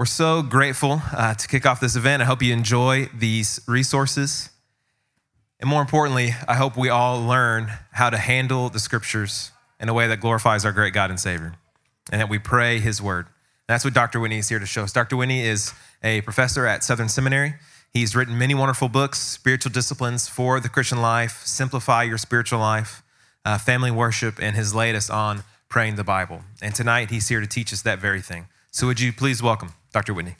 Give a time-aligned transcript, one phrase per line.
[0.00, 2.22] We're so grateful uh, to kick off this event.
[2.22, 4.48] I hope you enjoy these resources.
[5.60, 9.92] And more importantly, I hope we all learn how to handle the scriptures in a
[9.92, 11.52] way that glorifies our great God and Savior,
[12.10, 13.26] and that we pray His word.
[13.68, 14.20] That's what Dr.
[14.20, 14.92] Whitney is here to show us.
[14.94, 15.18] Dr.
[15.18, 17.56] Whitney is a professor at Southern Seminary.
[17.92, 23.02] He's written many wonderful books, spiritual disciplines for the Christian life, simplify your spiritual life,
[23.44, 26.40] uh, family worship, and his latest on praying the Bible.
[26.62, 28.46] And tonight he's here to teach us that very thing.
[28.72, 30.14] So would you please welcome Dr.
[30.14, 30.36] Whitney?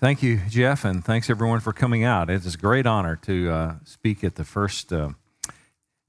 [0.00, 2.28] Thank you, Jeff, and thanks everyone for coming out.
[2.28, 5.10] It is a great honor to uh, speak at the first uh,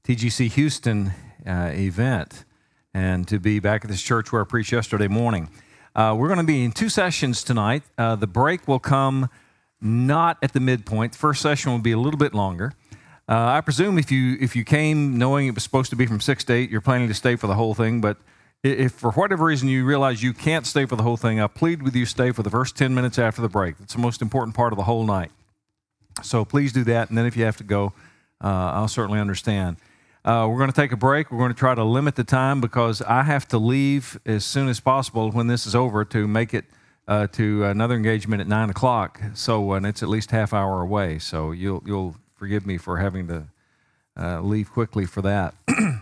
[0.04, 1.14] TGC Houston
[1.48, 2.44] uh, event
[2.94, 5.50] and to be back at this church where I preached yesterday morning.
[5.96, 7.84] Uh, we're going to be in two sessions tonight.
[7.98, 9.30] Uh, the break will come
[9.80, 11.14] not at the midpoint.
[11.14, 12.74] The first session will be a little bit longer.
[13.32, 16.20] Uh, I presume if you if you came knowing it was supposed to be from
[16.20, 18.02] six to eight, you're planning to stay for the whole thing.
[18.02, 18.18] But
[18.62, 21.82] if for whatever reason you realize you can't stay for the whole thing, I plead
[21.82, 23.76] with you stay for the first 10 minutes after the break.
[23.82, 25.32] It's the most important part of the whole night.
[26.22, 27.08] So please do that.
[27.08, 27.94] And then if you have to go,
[28.44, 29.78] uh, I'll certainly understand.
[30.26, 31.32] Uh, we're going to take a break.
[31.32, 34.68] We're going to try to limit the time because I have to leave as soon
[34.68, 36.66] as possible when this is over to make it
[37.08, 39.22] uh, to another engagement at 9 o'clock.
[39.36, 41.18] So, and it's at least half hour away.
[41.18, 43.44] So you'll, you'll forgive me for having to
[44.20, 45.54] uh, leave quickly for that.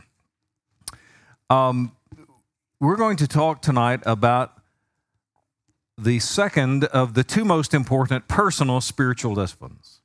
[1.49, 1.91] um,
[2.79, 4.53] we're going to talk tonight about
[5.97, 9.99] the second of the two most important personal spiritual disciplines.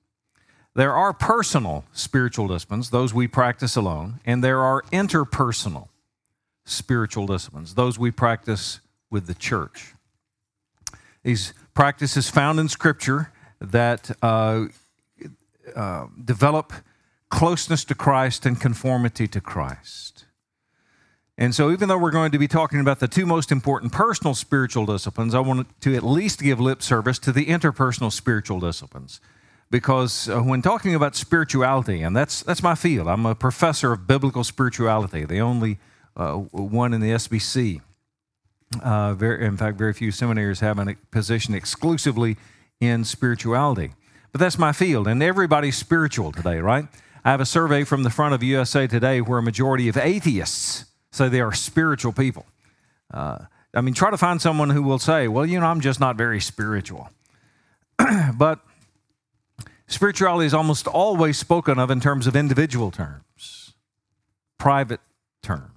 [0.75, 5.87] There are personal spiritual disciplines, those we practice alone, and there are interpersonal
[6.65, 9.95] spiritual disciplines, those we practice with the church.
[11.23, 14.65] These practices found in Scripture that uh,
[15.75, 16.73] uh, develop
[17.31, 20.25] closeness to Christ and conformity to Christ.
[21.37, 24.34] And so, even though we're going to be talking about the two most important personal
[24.34, 29.21] spiritual disciplines, I want to at least give lip service to the interpersonal spiritual disciplines.
[29.69, 34.06] Because uh, when talking about spirituality, and that's, that's my field, I'm a professor of
[34.06, 35.78] biblical spirituality, the only
[36.17, 37.81] uh, one in the SBC.
[38.81, 42.37] Uh, very, in fact, very few seminaries have a position exclusively
[42.81, 43.91] in spirituality.
[44.34, 46.89] But that's my field, and everybody's spiritual today, right?
[47.25, 50.87] I have a survey from the front of USA Today where a majority of atheists
[51.12, 52.44] say they are spiritual people.
[53.12, 53.39] Uh,
[53.73, 56.17] I mean, try to find someone who will say, well, you know, I'm just not
[56.17, 57.11] very spiritual.
[58.37, 58.59] but
[59.87, 63.75] spirituality is almost always spoken of in terms of individual terms,
[64.59, 65.00] private
[65.44, 65.74] terms.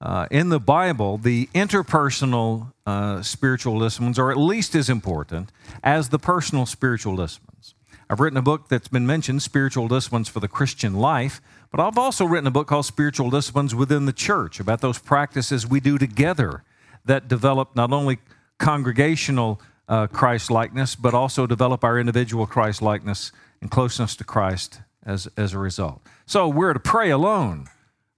[0.00, 5.50] Uh, in the Bible, the interpersonal uh, spiritual disciplines are at least as important
[5.82, 7.74] as the personal spiritual disciplines.
[8.08, 11.40] I've written a book that's been mentioned, Spiritual Disciplines for the Christian Life,
[11.72, 15.66] but I've also written a book called Spiritual Disciplines Within the Church about those practices
[15.66, 16.62] we do together
[17.04, 18.18] that develop not only
[18.58, 24.80] congregational uh, Christ likeness, but also develop our individual Christ likeness and closeness to Christ
[25.04, 26.00] as, as a result.
[26.26, 27.66] So we're to pray alone.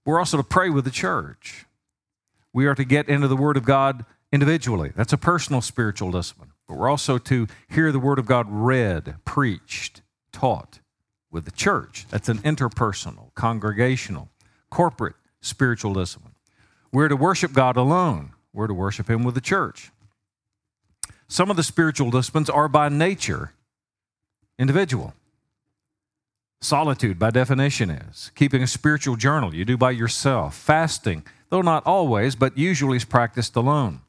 [0.05, 1.65] We're also to pray with the church.
[2.59, 4.03] We are to get into the Word of God
[4.33, 4.91] individually.
[4.93, 6.51] That's a personal spiritual discipline.
[6.67, 10.01] But we're also to hear the Word of God read, preached,
[10.33, 10.81] taught
[11.31, 12.05] with the church.
[12.09, 14.27] That's an interpersonal, congregational,
[14.69, 16.35] corporate spiritual discipline.
[16.91, 19.91] We're to worship God alone, we're to worship Him with the church.
[21.29, 23.53] Some of the spiritual disciplines are by nature
[24.57, 25.13] individual.
[26.59, 30.55] Solitude, by definition, is keeping a spiritual journal you do by yourself.
[30.55, 34.01] Fasting, though not always, but usually is practiced alone.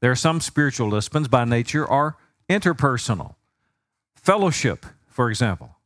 [0.00, 2.16] There are some spiritual disciplines by nature are
[2.48, 3.34] interpersonal.
[4.14, 5.76] Fellowship, for example,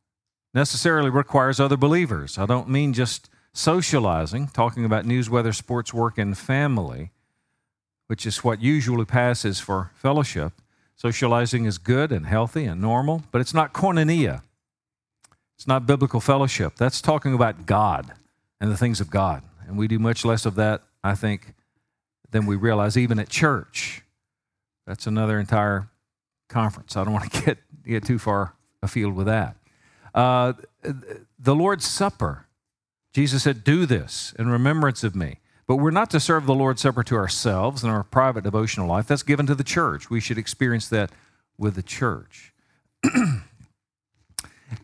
[0.53, 2.37] necessarily requires other believers.
[2.37, 7.11] I don't mean just socializing, talking about news, weather, sports, work, and family,
[8.07, 10.53] which is what usually passes for fellowship.
[10.95, 14.41] Socializing is good and healthy and normal, but it's not koinonia.
[15.55, 16.75] It's not biblical fellowship.
[16.75, 18.13] That's talking about God
[18.59, 19.43] and the things of God.
[19.71, 21.53] And we do much less of that, I think,
[22.29, 24.01] than we realize even at church.
[24.85, 25.89] That's another entire
[26.49, 26.97] conference.
[26.97, 28.53] I don't want to get, get too far
[28.83, 29.55] afield with that.
[30.13, 30.53] Uh,
[31.39, 32.47] the Lord's Supper,
[33.13, 35.37] Jesus said, Do this in remembrance of me.
[35.67, 39.07] But we're not to serve the Lord's Supper to ourselves in our private devotional life.
[39.07, 40.09] That's given to the church.
[40.09, 41.11] We should experience that
[41.57, 42.53] with the church.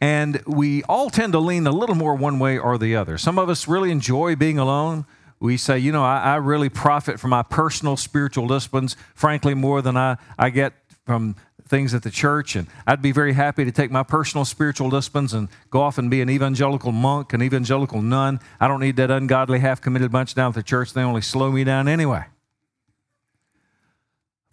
[0.01, 3.17] and we all tend to lean a little more one way or the other.
[3.17, 5.05] Some of us really enjoy being alone
[5.39, 9.81] we say, you know, I, I, really profit from my personal spiritual disciplines, frankly, more
[9.81, 10.73] than I, I get
[11.05, 11.35] from
[11.67, 15.33] things at the church, and I'd be very happy to take my personal spiritual disciplines
[15.33, 18.39] and go off and be an evangelical monk, an evangelical nun.
[18.59, 20.93] I don't need that ungodly, half committed bunch down at the church.
[20.93, 22.25] They only slow me down anyway.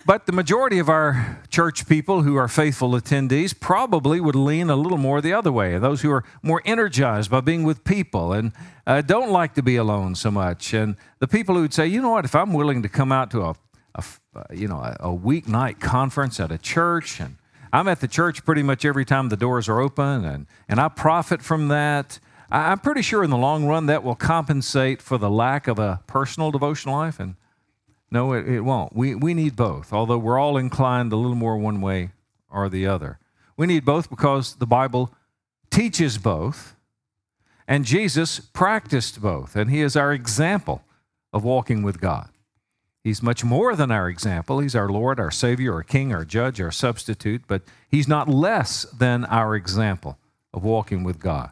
[0.07, 4.77] But the majority of our church people who are faithful attendees probably would lean a
[4.77, 5.79] little more the other way.
[5.79, 8.53] Those who are more energized by being with people and
[8.87, 10.75] uh, don't like to be alone so much.
[10.75, 13.31] And the people who would say, you know what, if I'm willing to come out
[13.31, 13.55] to a,
[13.95, 14.05] a
[14.55, 17.37] you know, a, a weeknight conference at a church and
[17.73, 20.89] I'm at the church pretty much every time the doors are open and, and I
[20.89, 22.21] profit from that.
[22.51, 26.01] I'm pretty sure in the long run that will compensate for the lack of a
[26.07, 27.19] personal devotional life.
[27.19, 27.37] And
[28.15, 28.95] no, it, it won't.
[28.95, 32.11] We, we need both, although we're all inclined a little more one way
[32.49, 33.19] or the other.
[33.57, 35.13] We need both because the Bible
[35.69, 36.77] teaches both,
[37.67, 40.85] and Jesus practiced both, and He is our example
[41.33, 42.29] of walking with God.
[43.03, 44.61] He's much more than our example.
[44.61, 48.85] He's our Lord, our Savior, our King, our Judge, our substitute, but He's not less
[48.85, 50.19] than our example
[50.55, 51.51] of walking with God.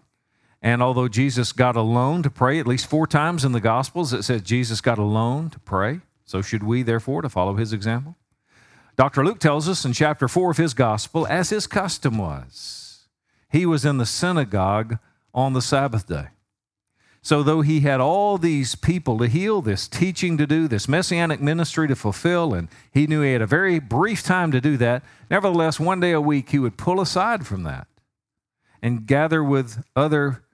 [0.62, 4.22] And although Jesus got alone to pray, at least four times in the Gospels, it
[4.22, 6.00] says Jesus got alone to pray.
[6.32, 8.16] So should we, therefore, to follow his example?
[8.96, 9.22] Dr.
[9.22, 13.06] Luke tells us in chapter 4 of his gospel, as his custom was,
[13.50, 14.96] he was in the synagogue
[15.34, 16.28] on the Sabbath day.
[17.20, 21.42] So, though he had all these people to heal, this teaching to do, this messianic
[21.42, 25.02] ministry to fulfill, and he knew he had a very brief time to do that,
[25.30, 27.88] nevertheless, one day a week he would pull aside from that
[28.80, 30.44] and gather with other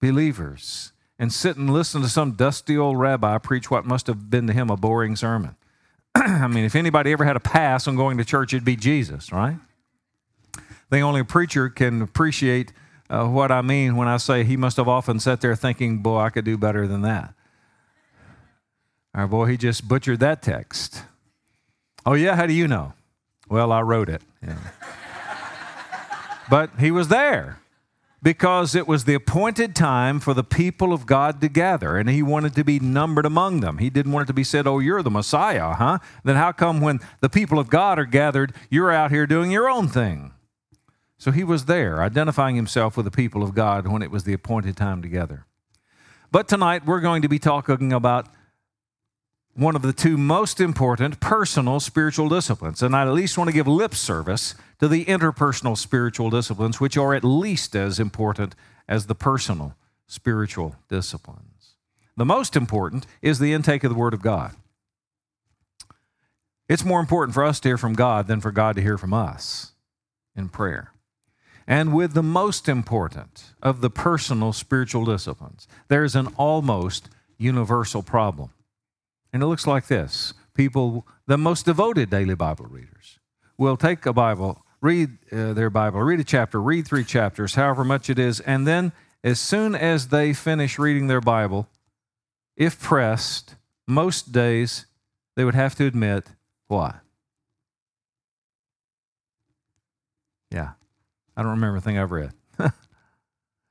[0.00, 4.46] believers and sit and listen to some dusty old rabbi preach what must have been
[4.46, 5.56] to him a boring sermon.
[6.14, 9.32] I mean, if anybody ever had a pass on going to church, it'd be Jesus,
[9.32, 9.56] right?
[10.90, 12.72] The only a preacher can appreciate
[13.08, 16.18] uh, what I mean when I say he must have often sat there thinking, boy,
[16.18, 17.34] I could do better than that.
[19.14, 21.02] Our boy, he just butchered that text.
[22.04, 22.92] Oh, yeah, how do you know?
[23.48, 24.22] Well, I wrote it.
[24.46, 24.58] Yeah.
[26.50, 27.58] but he was there
[28.26, 32.24] because it was the appointed time for the people of God to gather, and he
[32.24, 33.78] wanted to be numbered among them.
[33.78, 36.00] He didn't want it to be said, Oh, you're the Messiah, huh?
[36.24, 39.70] Then how come when the people of God are gathered, you're out here doing your
[39.70, 40.32] own thing?
[41.16, 44.32] So he was there, identifying himself with the people of God when it was the
[44.32, 45.46] appointed time together.
[46.32, 48.26] But tonight we're going to be talking about
[49.56, 52.82] one of the two most important personal spiritual disciplines.
[52.82, 56.96] And I at least want to give lip service to the interpersonal spiritual disciplines, which
[56.96, 58.54] are at least as important
[58.86, 59.74] as the personal
[60.06, 61.76] spiritual disciplines.
[62.16, 64.54] The most important is the intake of the Word of God.
[66.68, 69.14] It's more important for us to hear from God than for God to hear from
[69.14, 69.72] us
[70.34, 70.92] in prayer.
[71.66, 78.50] And with the most important of the personal spiritual disciplines, there's an almost universal problem.
[79.36, 83.18] And it looks like this people, the most devoted daily Bible readers,
[83.58, 87.84] will take a Bible, read uh, their Bible, read a chapter, read three chapters, however
[87.84, 88.92] much it is, and then
[89.22, 91.68] as soon as they finish reading their Bible,
[92.56, 93.56] if pressed,
[93.86, 94.86] most days
[95.34, 96.28] they would have to admit
[96.68, 96.94] what?
[100.50, 100.70] Yeah,
[101.36, 102.32] I don't remember a thing I've read.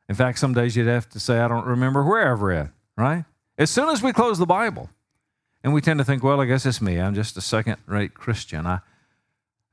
[0.07, 3.25] In fact, some days you'd have to say, I don't remember where I've read, right?
[3.57, 4.91] As soon as we close the Bible,
[5.65, 7.01] and we tend to think, well, I guess it's me.
[7.01, 8.67] I'm just a second rate Christian.
[8.67, 8.81] I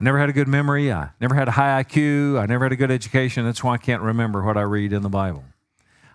[0.00, 0.91] never had a good memory.
[0.91, 2.41] I never had a high IQ.
[2.41, 3.44] I never had a good education.
[3.44, 5.44] That's why I can't remember what I read in the Bible.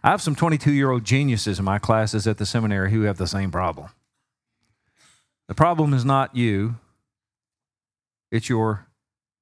[0.03, 3.18] I have some 22 year old geniuses in my classes at the seminary who have
[3.18, 3.89] the same problem.
[5.48, 6.77] The problem is not you,
[8.31, 8.88] it's your,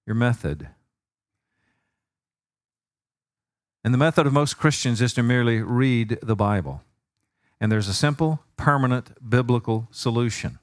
[0.06, 0.68] your method.
[3.86, 6.82] And the method of most Christians is to merely read the Bible.
[7.62, 10.60] And there's a simple, permanent, biblical solution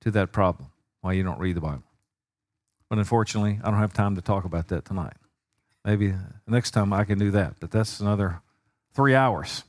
[0.00, 1.82] to that problem why you don't read the Bible.
[2.88, 5.14] But unfortunately, I don't have time to talk about that tonight.
[5.84, 6.14] Maybe
[6.46, 8.40] next time I can do that, but that's another
[8.94, 9.64] three hours.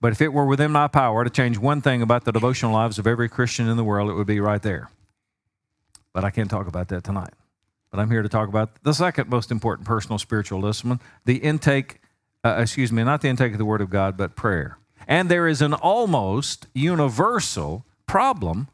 [0.00, 2.98] But if it were within my power to change one thing about the devotional lives
[2.98, 4.90] of every Christian in the world, it would be right there.
[6.12, 7.34] But I can't talk about that tonight.
[7.90, 12.00] But I'm here to talk about the second most important personal spiritual discipline the intake,
[12.44, 14.77] uh, excuse me, not the intake of the Word of God, but prayer.
[15.08, 18.68] And there is an almost universal problem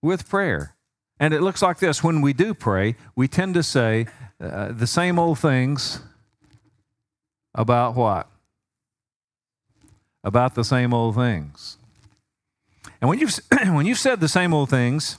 [0.00, 0.76] with prayer.
[1.18, 4.06] And it looks like this when we do pray, we tend to say
[4.40, 6.00] uh, the same old things
[7.54, 8.28] about what?
[10.22, 11.76] About the same old things.
[13.00, 13.34] And when you've,
[13.66, 15.18] when you've said the same old things,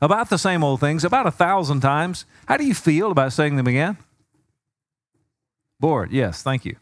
[0.00, 3.56] about the same old things, about a thousand times, how do you feel about saying
[3.56, 3.96] them again?
[5.80, 6.76] Bored, yes, thank you.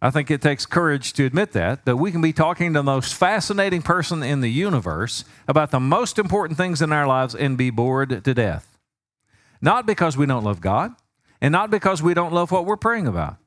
[0.00, 2.82] I think it takes courage to admit that, that we can be talking to the
[2.82, 7.56] most fascinating person in the universe about the most important things in our lives and
[7.56, 8.78] be bored to death.
[9.60, 10.94] Not because we don't love God,
[11.40, 13.38] and not because we don't love what we're praying about.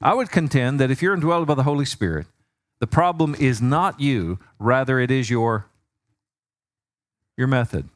[0.00, 2.26] I would contend that if you're indwelled by the Holy Spirit,
[2.78, 5.66] the problem is not you, rather, it is your,
[7.36, 7.88] your method.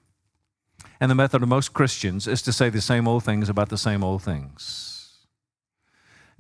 [0.99, 3.79] And the method of most Christians is to say the same old things about the
[3.79, 4.90] same old things.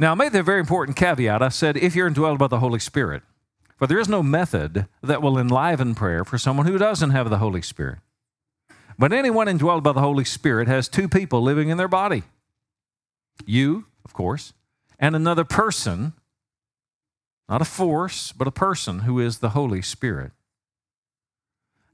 [0.01, 1.43] Now, I made the very important caveat.
[1.43, 3.23] I said, if you're indwelled by the Holy Spirit,
[3.77, 7.37] for there is no method that will enliven prayer for someone who doesn't have the
[7.37, 7.99] Holy Spirit.
[8.99, 12.23] But anyone indwelled by the Holy Spirit has two people living in their body
[13.45, 14.55] you, of course,
[14.99, 16.15] and another person,
[17.47, 20.33] not a force, but a person who is the Holy Spirit.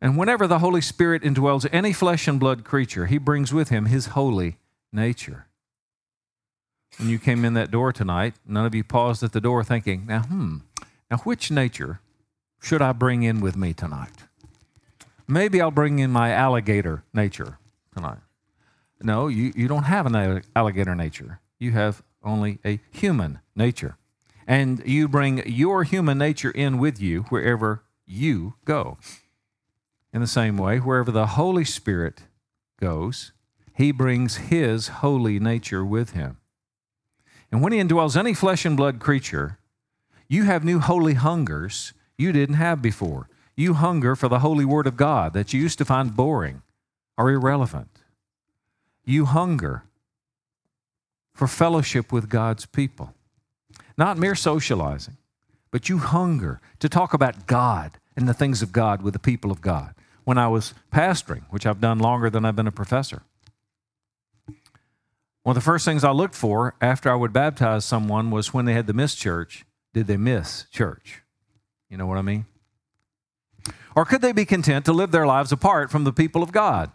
[0.01, 3.87] And whenever the Holy Spirit indwells any flesh and blood creature, he brings with him
[3.87, 4.59] his holy
[4.93, 5.47] nature.
[6.99, 10.07] When you came in that door tonight, none of you paused at the door thinking,
[10.07, 10.59] now, hmm,
[11.11, 12.01] now which nature
[12.61, 14.25] should I bring in with me tonight?
[15.29, 17.59] Maybe I'll bring in my alligator nature
[17.95, 18.19] tonight.
[19.03, 21.41] No, you, you don't have an alligator nature.
[21.59, 23.97] You have only a human nature.
[24.47, 28.97] And you bring your human nature in with you wherever you go.
[30.13, 32.23] In the same way, wherever the Holy Spirit
[32.81, 33.33] goes,
[33.75, 36.39] he brings his holy nature with him.
[37.51, 39.59] And when he indwells any flesh and blood creature,
[40.29, 43.29] you have new holy hungers you didn't have before.
[43.57, 46.63] You hunger for the holy word of God that you used to find boring
[47.17, 47.89] or irrelevant.
[49.05, 49.85] You hunger
[51.33, 53.15] for fellowship with God's people.
[53.97, 55.17] Not mere socializing,
[55.71, 59.51] but you hunger to talk about God and the things of God with the people
[59.51, 59.95] of God.
[60.25, 63.23] When I was pastoring, which I've done longer than I've been a professor,
[65.47, 68.65] one of the first things I looked for after I would baptize someone was when
[68.65, 71.23] they had the miss church, did they miss church?
[71.89, 72.47] You know what I mean?
[73.95, 76.91] Or could they be content to live their lives apart from the people of God?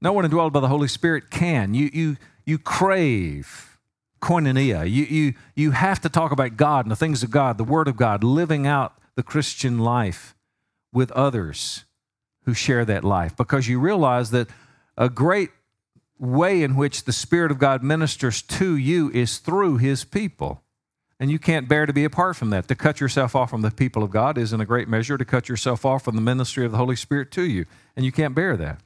[0.00, 1.74] No one indwelled by the Holy Spirit can.
[1.74, 3.76] You, you, you crave
[4.20, 4.88] koinonia.
[4.88, 7.88] You, you, you have to talk about God and the things of God, the Word
[7.88, 10.36] of God, living out the Christian life
[10.92, 11.86] with others
[12.44, 14.46] who share that life because you realize that
[14.96, 15.50] a great
[16.22, 20.62] way in which the Spirit of God ministers to you is through His people.
[21.18, 22.68] And you can't bear to be apart from that.
[22.68, 25.24] To cut yourself off from the people of God is, in a great measure, to
[25.24, 27.66] cut yourself off from the ministry of the Holy Spirit to you.
[27.96, 28.80] And you can't bear that.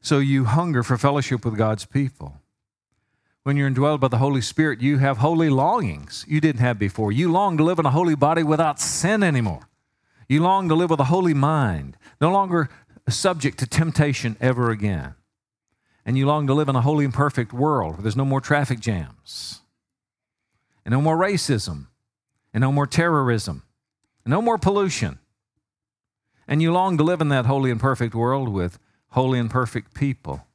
[0.00, 2.40] So you hunger for fellowship with God's people.
[3.42, 7.12] When you're indwelled by the Holy Spirit, you have holy longings you didn't have before.
[7.12, 9.68] You long to live in a holy body without sin anymore.
[10.28, 12.68] You long to live with a holy mind, no longer
[13.08, 15.14] subject to temptation ever again.
[16.06, 18.40] And you long to live in a holy and perfect world where there's no more
[18.40, 19.60] traffic jams,
[20.84, 21.88] and no more racism,
[22.54, 23.64] and no more terrorism,
[24.24, 25.18] and no more pollution.
[26.46, 29.94] And you long to live in that holy and perfect world with holy and perfect
[29.94, 30.46] people.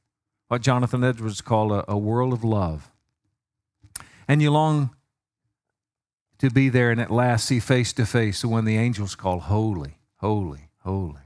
[0.47, 2.89] What Jonathan Edwards called a, a world of love.
[4.29, 4.95] And you long
[6.39, 9.39] to be there and at last see face to face the one the angels call
[9.39, 11.21] holy, holy, holy.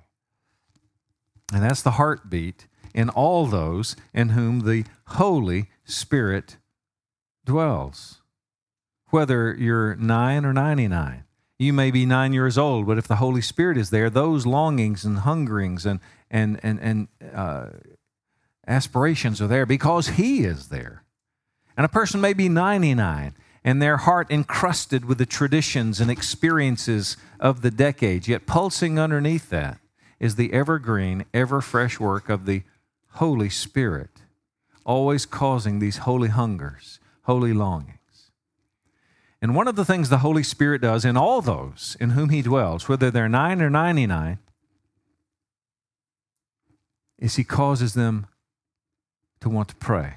[1.53, 6.55] And that's the heartbeat in all those in whom the Holy Spirit
[7.43, 8.21] dwells.
[9.09, 11.25] Whether you're nine or 99,
[11.59, 15.03] you may be nine years old, but if the Holy Spirit is there, those longings
[15.03, 15.99] and hungerings and,
[16.31, 17.67] and, and, and uh,
[18.65, 21.03] aspirations are there because He is there.
[21.77, 23.35] And a person may be 99
[23.65, 29.49] and their heart encrusted with the traditions and experiences of the decades, yet pulsing underneath
[29.49, 29.79] that
[30.17, 32.63] is the evergreen, ever fresh work of the
[33.15, 34.21] Holy Spirit,
[34.85, 38.31] always causing these holy hungers, holy longings.
[39.41, 42.41] And one of the things the Holy Spirit does in all those in whom He
[42.41, 44.39] dwells, whether they're nine or 99,
[47.19, 48.27] is he causes them
[49.39, 50.15] to want to pray.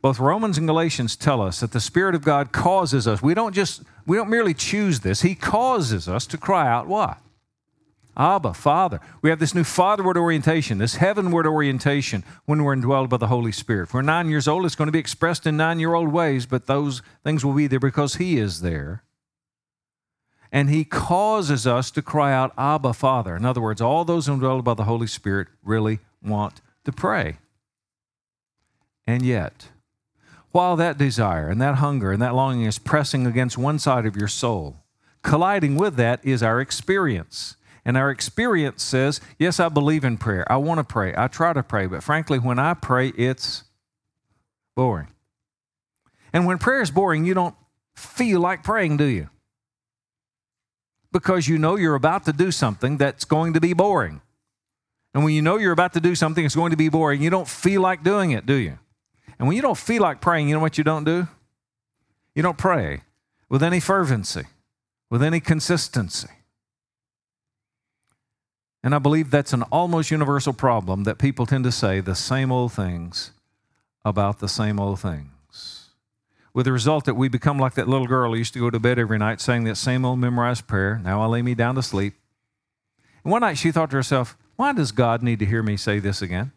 [0.00, 3.20] Both Romans and Galatians tell us that the Spirit of God causes us.
[3.20, 5.22] We don't just, we don't merely choose this.
[5.22, 7.18] He causes us to cry out what?
[8.18, 9.00] Abba, Father.
[9.22, 13.52] We have this new fatherward orientation, this heavenward orientation when we're indwelled by the Holy
[13.52, 13.84] Spirit.
[13.84, 16.44] If we're nine years old, it's going to be expressed in nine year old ways,
[16.44, 19.04] but those things will be there because He is there
[20.50, 23.36] and he causes us to cry out, Abba, Father.
[23.36, 27.38] In other words, all those indwelled by the Holy Spirit really want to pray.
[29.06, 29.68] And yet,
[30.50, 34.16] while that desire and that hunger and that longing is pressing against one side of
[34.16, 34.76] your soul,
[35.22, 37.56] colliding with that is our experience.
[37.88, 40.44] And our experience says, Yes, I believe in prayer.
[40.52, 41.12] I want to pray.
[41.16, 41.86] I try to pray.
[41.86, 43.64] But frankly, when I pray, it's
[44.76, 45.08] boring.
[46.32, 47.56] And when prayer is boring, you don't
[47.96, 49.30] feel like praying, do you?
[51.12, 54.20] because you know you're about to do something that's going to be boring.
[55.14, 57.22] And when you know you're about to do something, that's going to be boring.
[57.22, 58.78] You don't feel like doing it, do you?
[59.38, 61.26] And when you don't feel like praying, you know what you don't do?
[62.34, 63.02] You don't pray
[63.48, 64.44] with any fervency,
[65.10, 66.28] with any consistency.
[68.82, 72.52] And I believe that's an almost universal problem that people tend to say the same
[72.52, 73.32] old things
[74.04, 75.90] about the same old things.
[76.54, 78.78] With the result that we become like that little girl who used to go to
[78.80, 81.82] bed every night saying that same old memorized prayer, Now I lay me down to
[81.82, 82.14] sleep.
[83.24, 85.98] And one night she thought to herself, Why does God need to hear me say
[85.98, 86.52] this again?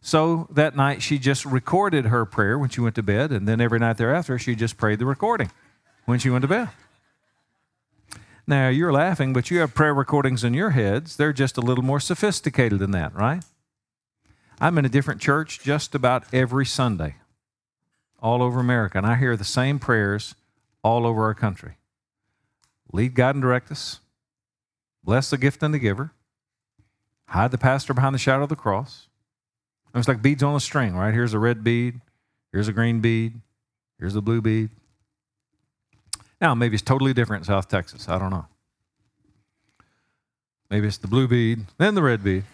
[0.00, 3.60] So that night she just recorded her prayer when she went to bed, and then
[3.60, 5.50] every night thereafter she just prayed the recording
[6.04, 6.68] when she went to bed.
[8.46, 11.16] Now, you're laughing, but you have prayer recordings in your heads.
[11.16, 13.42] They're just a little more sophisticated than that, right?
[14.60, 17.16] I'm in a different church just about every Sunday,
[18.20, 20.36] all over America, and I hear the same prayers
[20.82, 21.76] all over our country.
[22.92, 23.98] Lead, God, and direct us.
[25.02, 26.12] Bless the gift and the giver.
[27.26, 29.08] Hide the pastor behind the shadow of the cross.
[29.94, 31.12] It's like beads on a string, right?
[31.12, 32.00] Here's a red bead.
[32.52, 33.40] Here's a green bead.
[33.98, 34.70] Here's a blue bead.
[36.40, 38.08] Now, maybe it's totally different in South Texas.
[38.08, 38.46] I don't know.
[40.70, 42.44] Maybe it's the blue bead, then the red bead,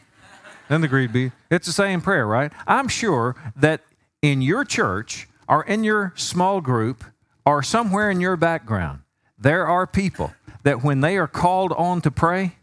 [0.68, 1.32] then the green bead.
[1.50, 2.52] It's the same prayer, right?
[2.66, 3.80] I'm sure that
[4.20, 7.04] in your church or in your small group
[7.46, 9.00] or somewhere in your background,
[9.38, 12.56] there are people that when they are called on to pray,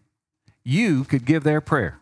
[0.63, 1.99] you could give their prayer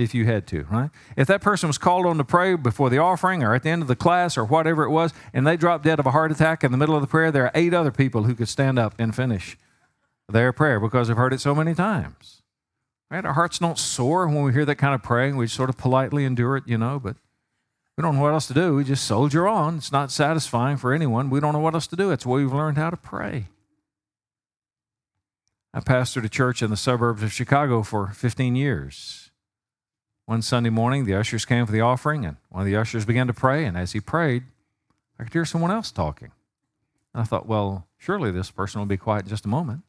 [0.00, 0.90] if you had to, right?
[1.16, 3.82] If that person was called on to pray before the offering or at the end
[3.82, 6.64] of the class or whatever it was, and they dropped dead of a heart attack
[6.64, 8.94] in the middle of the prayer, there are eight other people who could stand up
[8.98, 9.56] and finish
[10.28, 12.42] their prayer because they've heard it so many times.
[13.10, 13.24] Right?
[13.24, 15.36] Our hearts don't soar when we hear that kind of praying.
[15.36, 17.16] We sort of politely endure it, you know, but
[17.96, 18.76] we don't know what else to do.
[18.76, 19.76] We just soldier on.
[19.76, 21.28] It's not satisfying for anyone.
[21.28, 22.12] We don't know what else to do.
[22.12, 23.48] It's the way we've learned how to pray.
[25.72, 29.29] I pastored a church in the suburbs of Chicago for 15 years.
[30.30, 33.26] One Sunday morning, the ushers came for the offering, and one of the ushers began
[33.26, 33.64] to pray.
[33.64, 34.44] And as he prayed,
[35.18, 36.30] I could hear someone else talking.
[37.12, 39.82] And I thought, well, surely this person will be quiet in just a moment.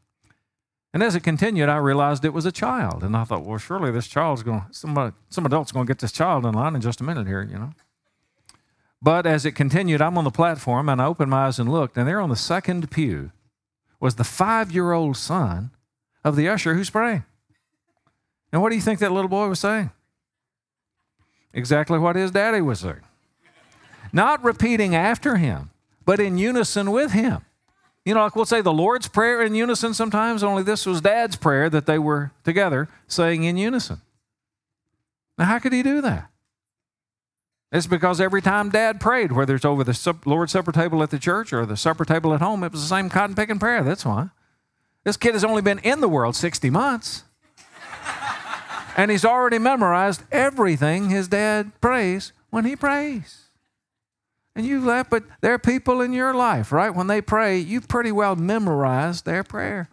[0.95, 3.03] And as it continued, I realized it was a child.
[3.03, 5.99] And I thought, well, surely this child's going, somebody, uh, some adult's going to get
[5.99, 7.73] this child in line in just a minute here, you know.
[8.99, 11.97] But as it continued, I'm on the platform and I opened my eyes and looked,
[11.97, 13.31] and there on the second pew
[13.99, 15.69] was the five year old son
[16.23, 17.25] of the usher who's praying.
[18.51, 19.91] And what do you think that little boy was saying?
[21.53, 23.01] Exactly what his daddy was saying.
[24.13, 25.69] Not repeating after him,
[26.05, 27.45] but in unison with him.
[28.05, 31.35] You know, like we'll say the Lord's Prayer in unison sometimes, only this was dad's
[31.35, 34.01] prayer that they were together saying in unison.
[35.37, 36.29] Now, how could he do that?
[37.71, 41.19] It's because every time dad prayed, whether it's over the Lord's Supper table at the
[41.19, 43.81] church or the supper table at home, it was the same cotton picking prayer.
[43.83, 44.29] That's why.
[45.03, 47.23] This kid has only been in the world 60 months.
[48.95, 53.45] And he's already memorized everything his dad prays when he prays.
[54.55, 56.93] And you laugh, but there are people in your life, right?
[56.93, 59.89] When they pray, you've pretty well memorized their prayer.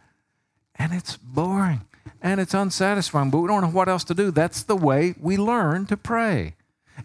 [0.75, 1.83] And it's boring
[2.21, 4.31] and it's unsatisfying, but we don't know what else to do.
[4.31, 6.55] That's the way we learn to pray.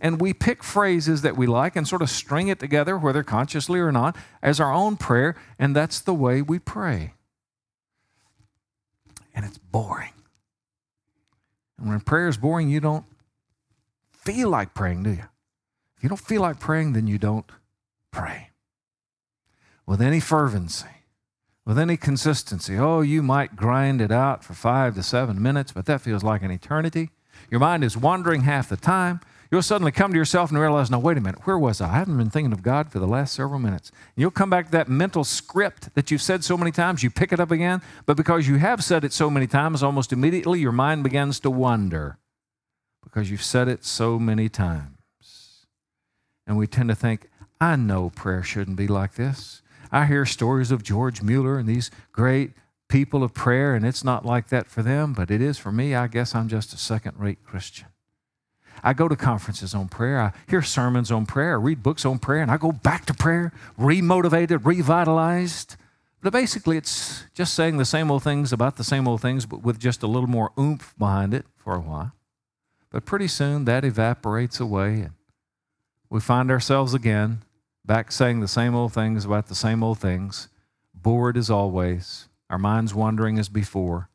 [0.02, 3.80] And we pick phrases that we like and sort of string it together, whether consciously
[3.80, 7.14] or not, as our own prayer, and that's the way we pray.
[9.36, 10.13] And it's boring.
[11.78, 13.06] And when prayer is boring, you don't
[14.12, 15.26] feel like praying, do you?
[15.98, 17.46] If you don't feel like praying, then you don't
[18.12, 18.50] pray.
[19.86, 20.88] With any fervency,
[21.66, 22.78] with any consistency.
[22.78, 26.42] Oh, you might grind it out for five to seven minutes, but that feels like
[26.42, 27.10] an eternity.
[27.50, 29.20] Your mind is wandering half the time
[29.54, 31.88] you'll suddenly come to yourself and realize, no, wait a minute, where was I?
[31.88, 33.92] I haven't been thinking of God for the last several minutes.
[33.92, 37.12] And you'll come back to that mental script that you've said so many times, you
[37.12, 40.60] pick it up again, but because you have said it so many times, almost immediately
[40.60, 42.18] your mind begins to wander
[43.04, 45.68] because you've said it so many times.
[46.48, 47.30] And we tend to think,
[47.62, 49.62] I know prayer shouldn't be like this.
[49.92, 52.54] I hear stories of George Mueller and these great
[52.90, 55.94] people of prayer, and it's not like that for them, but it is for me.
[55.94, 57.93] I guess I'm just a second rate Christian.
[58.84, 60.20] I go to conferences on prayer.
[60.20, 61.54] I hear sermons on prayer.
[61.54, 62.42] I read books on prayer.
[62.42, 65.78] And I go back to prayer, remotivated, revitalized.
[66.22, 69.64] But basically, it's just saying the same old things about the same old things, but
[69.64, 72.14] with just a little more oomph behind it for a while.
[72.92, 75.12] But pretty soon that evaporates away, and
[76.10, 77.44] we find ourselves again
[77.86, 80.48] back saying the same old things about the same old things,
[80.94, 84.10] bored as always, our minds wandering as before,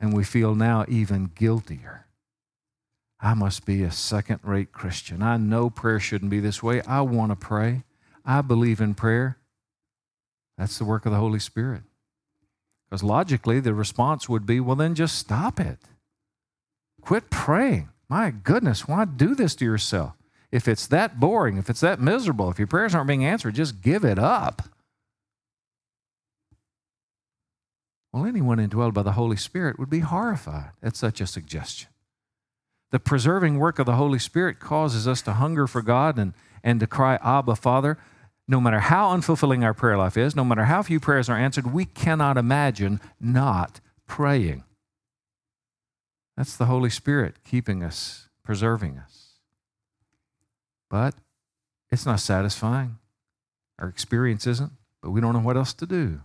[0.00, 2.06] and we feel now even guiltier
[3.22, 5.22] I must be a second rate Christian.
[5.22, 6.82] I know prayer shouldn't be this way.
[6.82, 7.84] I want to pray.
[8.24, 9.38] I believe in prayer.
[10.58, 11.82] That's the work of the Holy Spirit.
[12.90, 15.78] Because logically, the response would be well, then just stop it.
[17.00, 17.90] quit praying.
[18.08, 20.14] My goodness, why do this to yourself?
[20.50, 23.80] If it's that boring, if it's that miserable, if your prayers aren't being answered, just
[23.82, 24.62] give it up.
[28.12, 31.88] Well, anyone indwelled by the Holy Spirit would be horrified at such a suggestion.
[32.92, 36.78] The preserving work of the Holy Spirit causes us to hunger for God and, and
[36.78, 37.98] to cry, Abba, Father.
[38.46, 41.72] No matter how unfulfilling our prayer life is, no matter how few prayers are answered,
[41.72, 44.64] we cannot imagine not praying.
[46.36, 49.38] That's the Holy Spirit keeping us, preserving us.
[50.90, 51.14] But
[51.90, 52.98] it's not satisfying.
[53.78, 56.20] Our experience isn't, but we don't know what else to do.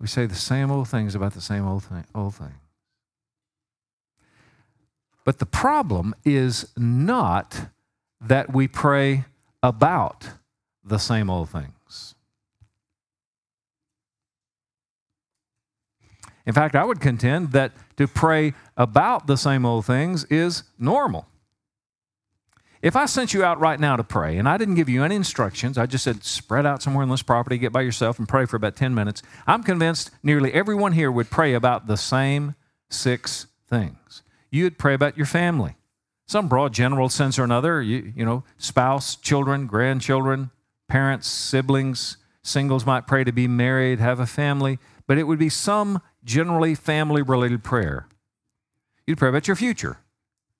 [0.00, 2.54] We say the same old things about the same old thing, old thing.
[5.24, 7.68] But the problem is not
[8.20, 9.24] that we pray
[9.62, 10.28] about
[10.84, 12.14] the same old things.
[16.46, 21.26] In fact, I would contend that to pray about the same old things is normal.
[22.82, 25.14] If I sent you out right now to pray and I didn't give you any
[25.14, 28.46] instructions, I just said spread out somewhere in this property, get by yourself and pray
[28.46, 32.54] for about 10 minutes, I'm convinced nearly everyone here would pray about the same
[32.88, 34.22] six things.
[34.50, 35.76] You'd pray about your family,
[36.26, 40.50] some broad general sense or another, you, you know, spouse, children, grandchildren,
[40.88, 45.48] parents, siblings, singles might pray to be married, have a family, but it would be
[45.48, 48.08] some generally family related prayer.
[49.06, 49.98] You'd pray about your future,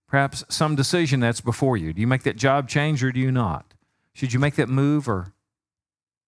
[0.06, 1.92] perhaps some decision that's before you.
[1.92, 3.74] Do you make that job change or do you not?
[4.12, 5.32] Should you make that move or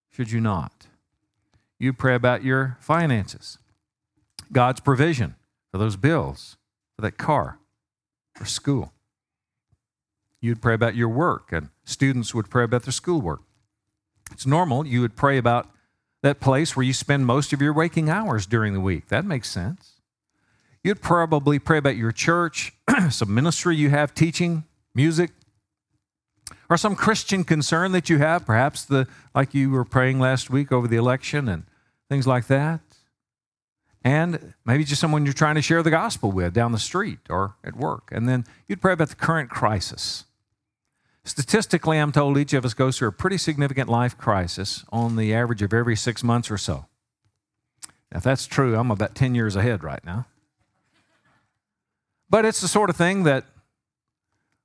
[0.09, 0.87] should you not?
[1.79, 3.57] You pray about your finances,
[4.51, 5.35] God's provision
[5.71, 6.57] for those bills,
[6.95, 7.59] for that car,
[8.39, 8.93] or school.
[10.41, 13.41] You'd pray about your work, and students would pray about their schoolwork.
[14.31, 14.85] It's normal.
[14.85, 15.69] You would pray about
[16.21, 19.07] that place where you spend most of your waking hours during the week.
[19.09, 20.01] That makes sense.
[20.83, 22.73] You'd probably pray about your church,
[23.09, 25.31] some ministry you have teaching, music,
[26.69, 30.71] or some Christian concern that you have, perhaps the like you were praying last week
[30.71, 31.63] over the election and
[32.09, 32.81] things like that.
[34.03, 37.55] And maybe just someone you're trying to share the gospel with down the street or
[37.63, 38.09] at work.
[38.11, 40.25] And then you'd pray about the current crisis.
[41.23, 45.33] Statistically, I'm told each of us goes through a pretty significant life crisis on the
[45.33, 46.85] average of every six months or so.
[48.11, 50.25] Now, if that's true, I'm about 10 years ahead right now.
[52.29, 53.45] But it's the sort of thing that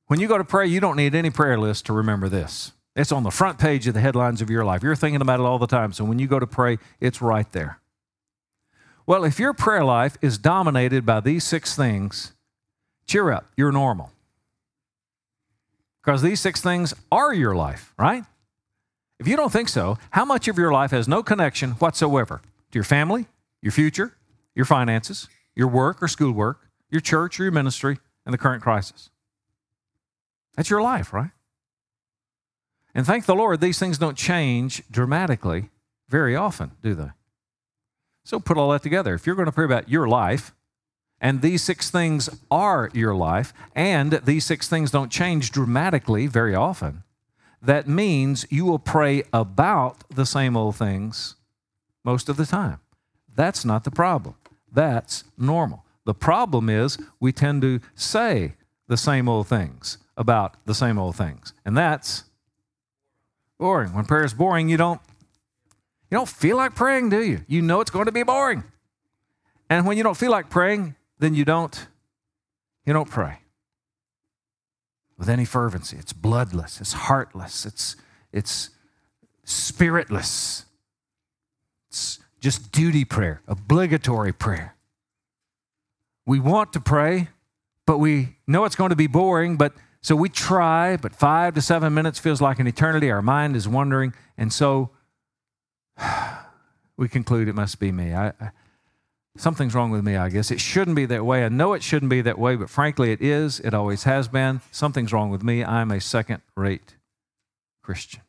[0.08, 2.72] when you go to pray, you don't need any prayer list to remember this.
[2.96, 4.82] It's on the front page of the headlines of your life.
[4.82, 5.92] You're thinking about it all the time.
[5.92, 7.78] So when you go to pray, it's right there.
[9.08, 12.34] Well, if your prayer life is dominated by these six things,
[13.06, 13.46] cheer up.
[13.56, 14.12] You're normal.
[16.04, 18.24] Because these six things are your life, right?
[19.18, 22.76] If you don't think so, how much of your life has no connection whatsoever to
[22.76, 23.28] your family,
[23.62, 24.12] your future,
[24.54, 29.08] your finances, your work or schoolwork, your church or your ministry, and the current crisis?
[30.54, 31.30] That's your life, right?
[32.94, 35.70] And thank the Lord, these things don't change dramatically
[36.10, 37.08] very often, do they?
[38.28, 39.14] So put all that together.
[39.14, 40.54] If you're going to pray about your life,
[41.18, 46.54] and these six things are your life, and these six things don't change dramatically very
[46.54, 47.04] often,
[47.62, 51.36] that means you will pray about the same old things
[52.04, 52.80] most of the time.
[53.34, 54.34] That's not the problem.
[54.70, 55.86] That's normal.
[56.04, 58.56] The problem is we tend to say
[58.88, 61.54] the same old things about the same old things.
[61.64, 62.24] And that's
[63.58, 63.94] boring.
[63.94, 65.00] When prayer is boring, you don't
[66.10, 67.44] you don't feel like praying, do you?
[67.46, 68.64] You know it's going to be boring.
[69.68, 71.86] And when you don't feel like praying, then you don't
[72.86, 73.40] you don't pray
[75.18, 75.96] with any fervency.
[75.98, 77.96] It's bloodless, it's heartless, it's
[78.32, 78.70] it's
[79.44, 80.64] spiritless.
[81.88, 84.76] It's just duty prayer, obligatory prayer.
[86.24, 87.28] We want to pray,
[87.86, 91.62] but we know it's going to be boring, but so we try, but 5 to
[91.62, 93.10] 7 minutes feels like an eternity.
[93.10, 94.90] Our mind is wandering, and so
[96.96, 98.14] we conclude it must be me.
[98.14, 98.50] I, I
[99.38, 100.50] something's wrong with me, I guess.
[100.50, 101.44] It shouldn't be that way.
[101.44, 103.60] I know it shouldn't be that way, but frankly, it is.
[103.60, 104.60] It always has been.
[104.70, 105.64] Something's wrong with me.
[105.64, 106.96] I'm a second rate
[107.82, 108.22] Christian.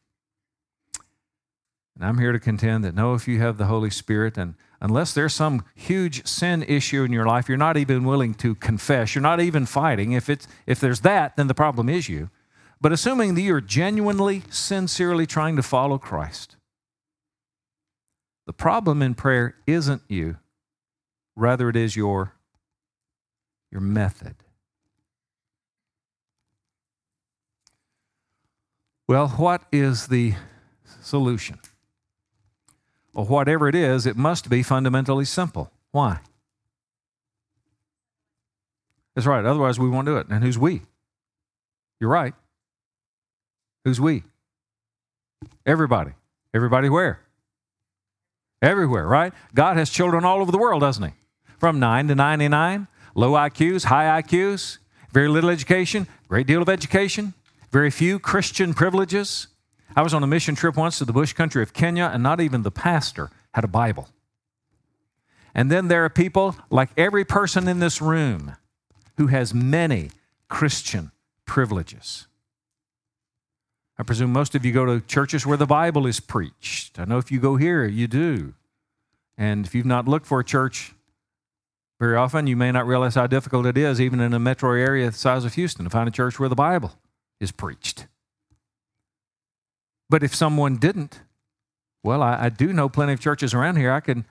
[1.96, 5.14] And I'm here to contend that no, if you have the Holy Spirit, and unless
[5.14, 9.22] there's some huge sin issue in your life, you're not even willing to confess, you're
[9.22, 10.14] not even fighting.
[10.14, 12.30] If, it's, if there's that, then the problem is you.
[12.80, 16.56] But assuming that you're genuinely, sincerely trying to follow Christ,
[18.50, 20.38] the problem in prayer isn't you,
[21.36, 22.34] Rather, it is your,
[23.72, 24.38] your method.
[29.08, 30.34] Well, what is the
[31.00, 31.60] solution?
[33.14, 35.72] Well, whatever it is, it must be fundamentally simple.
[35.92, 36.22] Why?
[39.14, 39.46] That's right.
[39.46, 40.26] Otherwise, we won't do it.
[40.28, 40.82] And who's we?
[42.00, 42.34] You're right.
[43.86, 44.24] Who's we?
[45.68, 46.14] Everybody.
[46.52, 47.22] Everybody where?
[48.62, 49.34] Everywhere, right?
[49.54, 51.14] God has children all over the world, doesn't He?
[51.58, 54.80] From 9 to 99, low IQs, high IQs,
[55.12, 57.34] very little education, great deal of education,
[57.72, 59.48] very few Christian privileges.
[59.96, 62.42] I was on a mission trip once to the bush country of Kenya, and not
[62.42, 64.10] even the pastor had a Bible.
[65.56, 68.56] And then there are people, like every person in this room,
[69.18, 70.12] who has many
[70.48, 71.12] Christian
[71.46, 72.28] privileges.
[74.00, 76.98] I presume most of you go to churches where the Bible is preached.
[76.98, 78.54] I know if you go here, you do.
[79.38, 80.94] And if you've not looked for a church
[82.00, 85.12] very often, you may not realize how difficult it is, even in a metro area
[85.12, 86.94] the size of Houston, to find a church where the Bible
[87.42, 88.08] is preached.
[90.10, 91.20] But if someone didn't,
[92.02, 93.92] well, I, I do know plenty of churches around here.
[93.92, 94.24] I can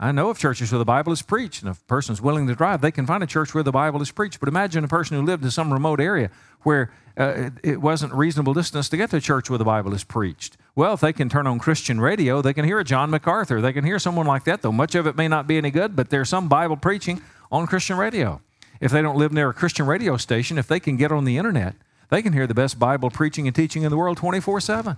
[0.00, 2.54] I know of churches where the Bible is preached, and if a person's willing to
[2.54, 4.38] drive, they can find a church where the Bible is preached.
[4.38, 6.30] But imagine a person who lived in some remote area
[6.62, 10.04] where uh, it wasn't reasonable distance to get to a church where the Bible is
[10.04, 10.56] preached.
[10.76, 13.60] Well, if they can turn on Christian radio, they can hear a John MacArthur.
[13.60, 15.96] They can hear someone like that, though much of it may not be any good,
[15.96, 18.40] but there's some Bible preaching on Christian radio.
[18.80, 21.36] If they don't live near a Christian radio station, if they can get on the
[21.36, 21.74] internet,
[22.08, 24.96] they can hear the best Bible preaching and teaching in the world 24 7,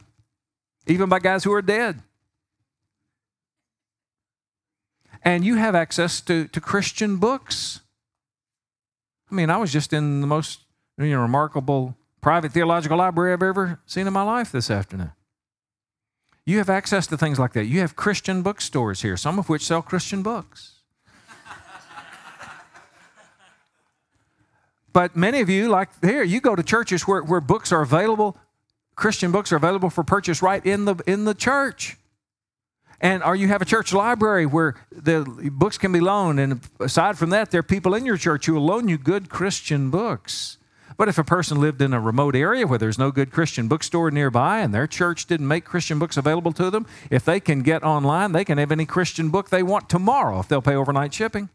[0.87, 2.03] even by guys who are dead.
[5.23, 7.81] And you have access to, to Christian books.
[9.31, 10.61] I mean, I was just in the most
[10.99, 15.13] you know, remarkable private theological library I've ever seen in my life this afternoon.
[16.45, 17.67] You have access to things like that.
[17.67, 20.81] You have Christian bookstores here, some of which sell Christian books.
[24.93, 28.37] but many of you, like here, you go to churches where, where books are available,
[28.97, 31.97] Christian books are available for purchase right in the, in the church.
[33.01, 36.39] And or you have a church library where the books can be loaned.
[36.39, 39.31] And aside from that, there are people in your church who will loan you good
[39.31, 40.59] Christian books.
[40.99, 44.11] But if a person lived in a remote area where there's no good Christian bookstore
[44.11, 47.83] nearby and their church didn't make Christian books available to them, if they can get
[47.83, 51.49] online, they can have any Christian book they want tomorrow if they'll pay overnight shipping.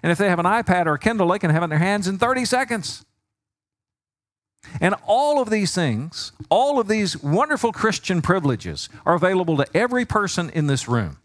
[0.00, 1.78] And if they have an iPad or a Kindle, they can have it in their
[1.80, 3.04] hands in 30 seconds.
[4.80, 10.04] And all of these things, all of these wonderful Christian privileges are available to every
[10.04, 11.18] person in this room.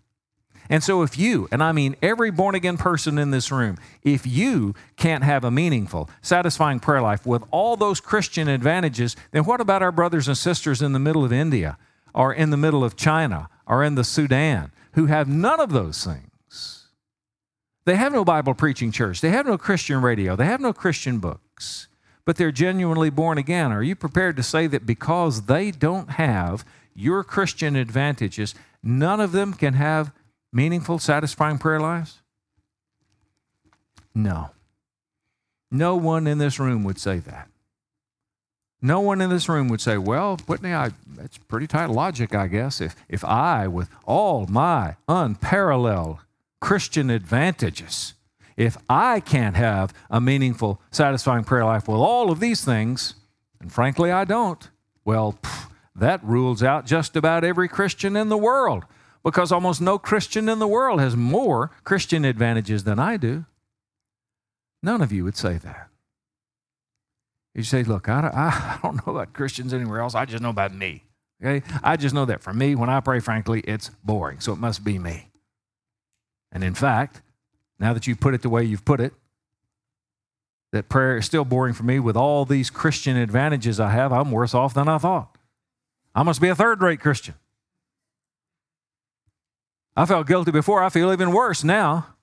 [0.69, 4.27] And so, if you, and I mean every born again person in this room, if
[4.27, 9.61] you can't have a meaningful, satisfying prayer life with all those Christian advantages, then what
[9.61, 11.77] about our brothers and sisters in the middle of India,
[12.13, 16.03] or in the middle of China, or in the Sudan, who have none of those
[16.03, 16.87] things?
[17.85, 21.19] They have no Bible preaching church, they have no Christian radio, they have no Christian
[21.19, 21.87] books
[22.27, 23.71] but they're genuinely born again.
[23.71, 29.31] Are you prepared to say that because they don't have your Christian advantages, none of
[29.31, 30.11] them can have
[30.51, 32.19] meaningful, satisfying prayer lives?
[34.13, 34.49] No.
[35.71, 37.47] No one in this room would say that.
[38.81, 42.47] No one in this room would say, well, Whitney, I, that's pretty tight logic, I
[42.47, 42.81] guess.
[42.81, 46.17] If, if I, with all my unparalleled
[46.59, 48.15] Christian advantages,
[48.57, 53.13] if I can't have a meaningful, satisfying prayer life with all of these things,
[53.61, 54.67] and frankly, I don't,
[55.05, 58.83] well, pff, that rules out just about every Christian in the world
[59.23, 63.45] because almost no Christian in the world has more Christian advantages than I do.
[64.81, 65.89] None of you would say that.
[67.53, 70.15] You say, look, I, I don't know about Christians anywhere else.
[70.15, 71.03] I just know about me.
[71.43, 71.65] Okay?
[71.83, 74.39] I just know that for me, when I pray, frankly, it's boring.
[74.39, 75.29] So it must be me.
[76.51, 77.21] And in fact,
[77.79, 79.13] now that you've put it the way you've put it,
[80.71, 84.31] that prayer is still boring for me with all these Christian advantages I have, I'm
[84.31, 85.37] worse off than I thought.
[86.13, 87.35] I must be a third rate Christian.
[89.95, 92.15] I felt guilty before, I feel even worse now.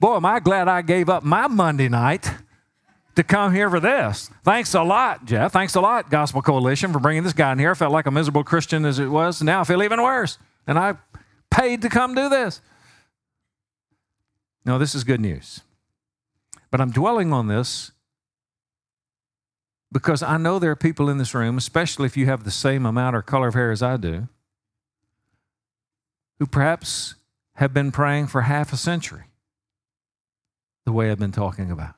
[0.00, 2.30] Boy, am I glad I gave up my Monday night
[3.16, 4.30] to come here for this.
[4.42, 5.52] Thanks a lot, Jeff.
[5.52, 7.70] Thanks a lot, Gospel Coalition, for bringing this guy in here.
[7.70, 9.42] I felt like a miserable Christian as it was.
[9.42, 10.38] Now I feel even worse.
[10.66, 10.96] And I
[11.50, 12.60] paid to come do this.
[14.64, 15.60] No, this is good news.
[16.70, 17.92] But I'm dwelling on this
[19.92, 22.84] because I know there are people in this room, especially if you have the same
[22.84, 24.28] amount or color of hair as I do,
[26.38, 27.14] who perhaps
[27.56, 29.24] have been praying for half a century
[30.84, 31.94] the way I've been talking about.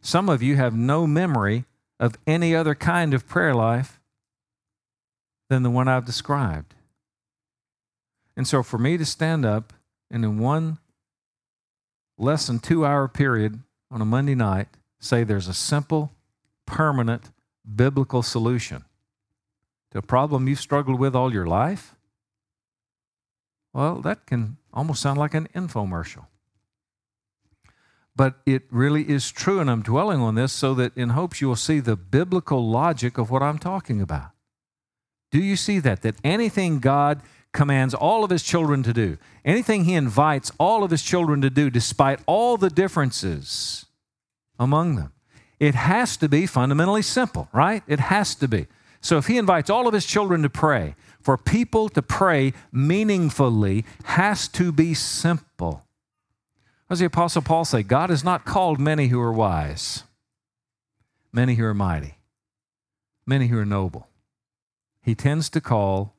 [0.00, 1.64] Some of you have no memory
[1.98, 3.98] of any other kind of prayer life
[5.48, 6.74] than the one I've described.
[8.36, 9.72] And so for me to stand up
[10.10, 10.78] and in one
[12.18, 16.12] less than two hour period on a Monday night say there's a simple,
[16.66, 17.30] permanent,
[17.74, 18.84] biblical solution
[19.92, 21.94] to a problem you've struggled with all your life?
[23.72, 26.26] Well, that can almost sound like an infomercial.
[28.16, 31.48] but it really is true, and I'm dwelling on this so that in hopes you
[31.48, 34.30] will see the biblical logic of what I'm talking about.
[35.30, 36.00] Do you see that?
[36.00, 37.20] That anything God
[37.56, 41.50] commands all of his children to do, anything he invites all of his children to
[41.50, 43.86] do, despite all the differences
[44.58, 45.12] among them,
[45.58, 47.82] it has to be fundamentally simple, right?
[47.88, 48.66] It has to be.
[49.00, 53.84] So if he invites all of his children to pray, for people to pray meaningfully
[54.04, 55.84] has to be simple.
[56.86, 57.82] What does the Apostle Paul say?
[57.82, 60.04] God has not called many who are wise,
[61.32, 62.18] many who are mighty,
[63.26, 64.08] many who are noble.
[65.02, 66.15] He tends to call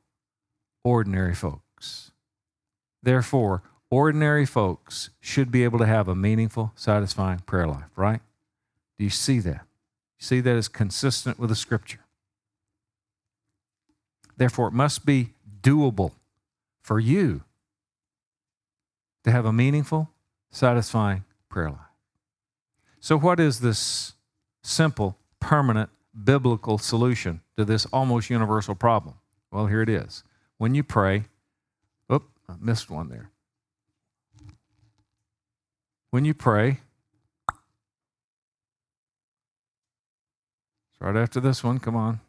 [0.84, 2.12] ordinary folks.
[3.02, 8.20] Therefore, ordinary folks should be able to have a meaningful, satisfying prayer life, right?
[8.98, 9.66] Do you see that?
[10.18, 12.00] You see that as consistent with the scripture.
[14.36, 15.30] Therefore, it must be
[15.62, 16.12] doable
[16.80, 17.42] for you
[19.24, 20.10] to have a meaningful,
[20.50, 21.80] satisfying prayer life.
[23.00, 24.14] So, what is this
[24.62, 25.90] simple, permanent,
[26.24, 29.16] biblical solution to this almost universal problem?
[29.50, 30.24] Well, here it is.
[30.58, 31.24] When you pray,
[32.12, 33.30] oop, I missed one there.
[36.10, 36.80] When you pray,
[40.92, 42.20] it's right after this one, come on.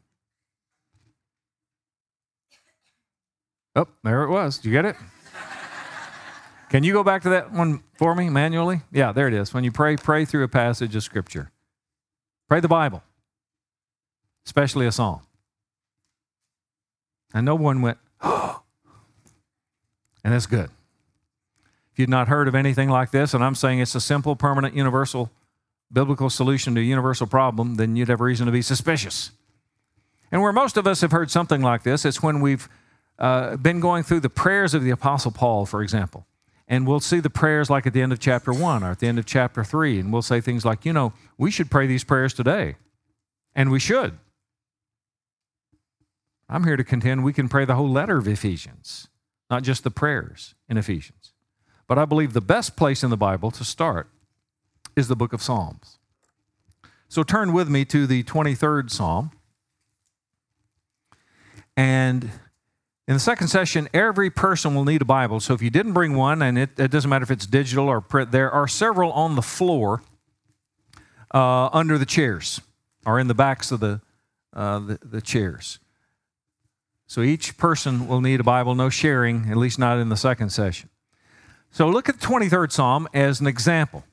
[3.75, 4.63] Oh, there it was.
[4.63, 4.95] You get it?
[6.69, 8.81] Can you go back to that one for me manually?
[8.91, 9.53] Yeah, there it is.
[9.53, 11.51] When you pray, pray through a passage of Scripture.
[12.47, 13.01] Pray the Bible,
[14.45, 15.21] especially a psalm.
[17.33, 18.53] And no one went, and
[20.23, 20.69] that's good.
[21.91, 24.75] If you've not heard of anything like this, and I'm saying it's a simple, permanent,
[24.75, 25.31] universal,
[25.91, 29.31] biblical solution to a universal problem, then you'd have reason to be suspicious.
[30.31, 32.69] And where most of us have heard something like this, it's when we've
[33.17, 36.25] uh, been going through the prayers of the Apostle Paul, for example.
[36.67, 39.07] And we'll see the prayers like at the end of chapter one or at the
[39.07, 39.99] end of chapter three.
[39.99, 42.75] And we'll say things like, you know, we should pray these prayers today.
[43.55, 44.17] And we should.
[46.49, 49.07] I'm here to contend we can pray the whole letter of Ephesians,
[49.49, 51.33] not just the prayers in Ephesians.
[51.87, 54.09] But I believe the best place in the Bible to start
[54.95, 55.99] is the book of Psalms.
[57.07, 59.31] So turn with me to the 23rd Psalm.
[61.77, 62.29] And
[63.07, 65.39] in the second session, every person will need a Bible.
[65.39, 68.01] So if you didn't bring one, and it, it doesn't matter if it's digital or
[68.01, 70.03] print, there are several on the floor
[71.33, 72.61] uh, under the chairs
[73.05, 74.01] or in the backs of the,
[74.53, 75.79] uh, the, the chairs.
[77.09, 80.51] So each person will need a Bible, no sharing, at least not in the second
[80.51, 80.91] session.
[81.71, 84.03] So look at the 23rd Psalm as an example.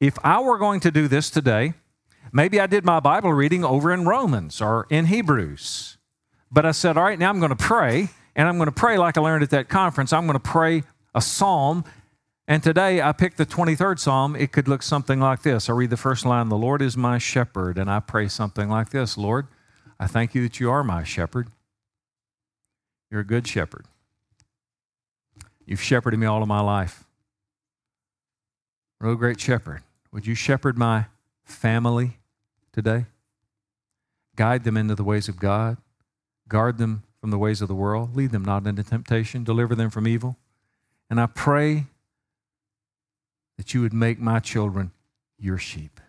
[0.00, 1.72] If I were going to do this today,
[2.30, 5.96] maybe I did my Bible reading over in Romans or in Hebrews.
[6.50, 8.98] But I said, all right, now I'm going to pray and I'm going to pray
[8.98, 10.12] like I learned at that conference.
[10.12, 10.82] I'm going to pray
[11.14, 11.84] a psalm.
[12.46, 14.36] And today I picked the 23rd psalm.
[14.36, 15.70] It could look something like this.
[15.70, 17.78] I read the first line The Lord is my shepherd.
[17.78, 19.46] And I pray something like this Lord,
[19.98, 21.48] I thank you that you are my shepherd.
[23.12, 23.84] You're a good shepherd.
[25.66, 27.04] You've shepherded me all of my life.
[29.02, 31.06] Oh, great shepherd, would you shepherd my
[31.44, 32.18] family
[32.72, 33.04] today?
[34.34, 35.76] Guide them into the ways of God,
[36.48, 38.16] guard them from the ways of the world.
[38.16, 39.44] Lead them not into temptation.
[39.44, 40.36] Deliver them from evil.
[41.10, 41.84] And I pray
[43.58, 44.90] that you would make my children
[45.38, 46.00] your sheep.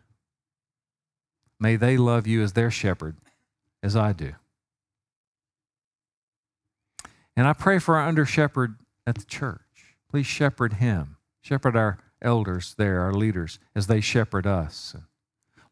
[1.60, 3.18] May they love you as their shepherd,
[3.84, 4.34] as I do.
[7.36, 8.76] And I pray for our under shepherd
[9.08, 9.62] at the church.
[10.10, 14.96] Please shepherd him, shepherd our elders there, our leaders, as they shepherd us.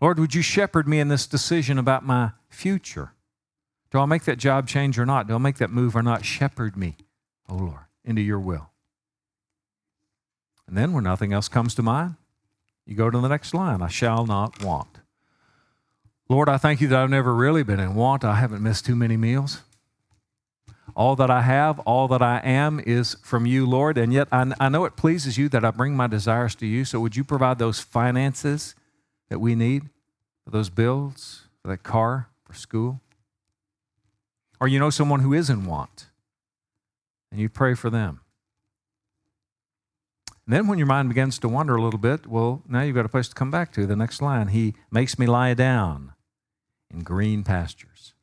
[0.02, 3.13] Lord, would you shepherd me in this decision about my future?
[3.91, 5.28] Do I make that job change or not?
[5.28, 6.26] Do I make that move or not?
[6.26, 6.95] Shepherd me,
[7.47, 8.69] oh Lord, into your will.
[10.67, 12.15] And then when nothing else comes to mind,
[12.86, 15.00] you go to the next line I shall not want.
[16.30, 18.24] Lord, I thank you that I've never really been in want.
[18.24, 19.62] I haven't missed too many meals.
[20.96, 23.98] All that I have, all that I am is from you, Lord.
[23.98, 26.84] And yet I, I know it pleases you that I bring my desires to you.
[26.86, 28.76] So would you provide those finances
[29.30, 29.84] that we need
[30.44, 33.00] for those bills, for that car, for school?
[34.60, 36.08] Or you know someone who is in want,
[37.32, 38.21] and you pray for them.
[40.46, 43.06] And then when your mind begins to wander a little bit, well, now you've got
[43.06, 43.86] a place to come back to.
[43.86, 46.13] The next line He makes me lie down
[46.92, 48.13] in green pastures.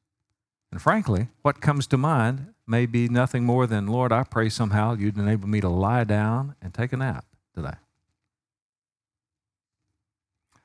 [0.70, 4.94] And frankly, what comes to mind may be nothing more than, Lord, I pray somehow
[4.94, 7.76] you'd enable me to lie down and take a nap today.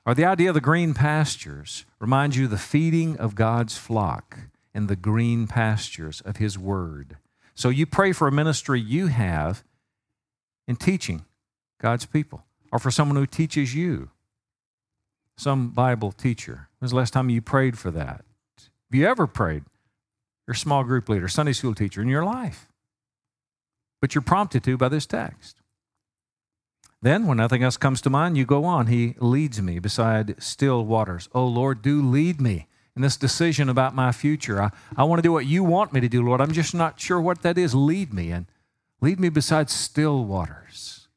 [0.06, 4.38] Or the idea of the green pastures reminds you the feeding of God's flock
[4.74, 7.18] in the green pastures of His Word.
[7.56, 9.64] So you pray for a ministry you have
[10.68, 11.24] in teaching
[11.80, 14.10] God's people, or for someone who teaches you
[15.38, 16.70] some Bible teacher?
[16.80, 18.26] When's the last time you prayed for that?
[18.58, 19.64] Have you ever prayed?
[20.48, 22.68] Your small group leader, Sunday school teacher in your life.
[24.02, 25.62] But you're prompted to by this text.
[27.02, 28.88] Then, when nothing else comes to mind, you go on.
[28.88, 31.28] He leads me beside still waters.
[31.34, 34.62] Oh, Lord, do lead me in this decision about my future.
[34.62, 36.40] I, I want to do what you want me to do, Lord.
[36.40, 37.76] I'm just not sure what that is.
[37.76, 38.46] Lead me and
[39.02, 41.08] lead me beside still waters.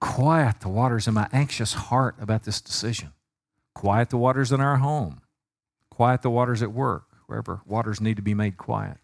[0.00, 3.12] Quiet the waters in my anxious heart about this decision.
[3.74, 5.22] Quiet the waters in our home.
[5.90, 8.98] Quiet the waters at work, wherever waters need to be made quiet.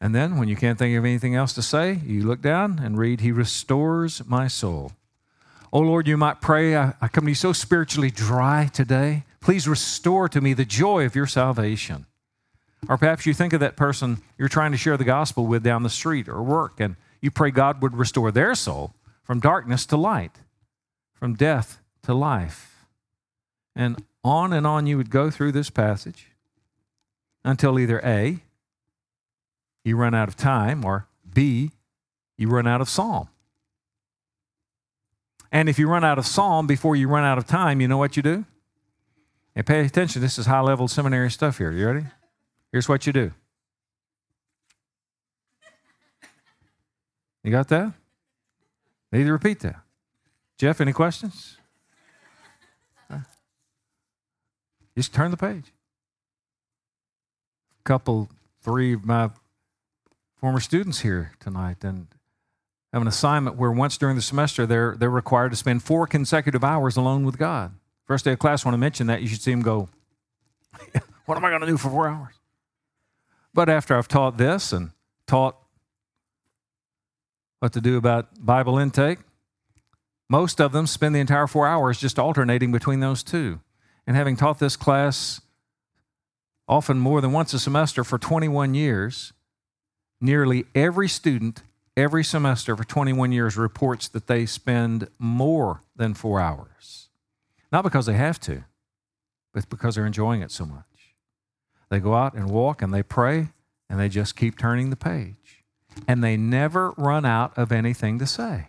[0.00, 2.96] And then, when you can't think of anything else to say, you look down and
[2.96, 4.92] read, He restores my soul.
[5.72, 9.24] Oh Lord, you might pray, I, I come to you so spiritually dry today.
[9.40, 12.06] Please restore to me the joy of your salvation.
[12.88, 15.82] Or perhaps you think of that person you're trying to share the gospel with down
[15.82, 19.96] the street or work, and you pray God would restore their soul from darkness to
[19.96, 20.38] light,
[21.12, 22.86] from death to life.
[23.76, 26.28] And on and on you would go through this passage
[27.44, 28.40] until either A,
[29.84, 31.70] you run out of time, or B,
[32.36, 33.28] you run out of psalm.
[35.52, 37.96] And if you run out of psalm before you run out of time, you know
[37.96, 38.44] what you do?
[39.56, 41.72] And pay attention, this is high level seminary stuff here.
[41.72, 42.06] You ready?
[42.72, 43.32] Here's what you do.
[47.42, 47.92] You got that?
[49.12, 49.80] Need to repeat that.
[50.58, 51.56] Jeff, any questions?
[55.00, 55.72] Just turn the page.
[57.80, 58.28] A couple,
[58.60, 59.30] three of my
[60.36, 62.08] former students here tonight and
[62.92, 66.62] have an assignment where once during the semester they're, they're required to spend four consecutive
[66.62, 67.72] hours alone with God.
[68.04, 69.88] First day of class, when I mention that, you should see them go,
[71.24, 72.34] What am I going to do for four hours?
[73.54, 74.90] But after I've taught this and
[75.26, 75.56] taught
[77.60, 79.20] what to do about Bible intake,
[80.28, 83.60] most of them spend the entire four hours just alternating between those two.
[84.06, 85.40] And having taught this class
[86.66, 89.32] often more than once a semester for 21 years,
[90.20, 91.62] nearly every student
[91.96, 97.08] every semester for 21 years reports that they spend more than four hours.
[97.72, 98.64] Not because they have to,
[99.52, 100.84] but because they're enjoying it so much.
[101.90, 103.48] They go out and walk and they pray
[103.88, 105.64] and they just keep turning the page.
[106.06, 108.68] And they never run out of anything to say.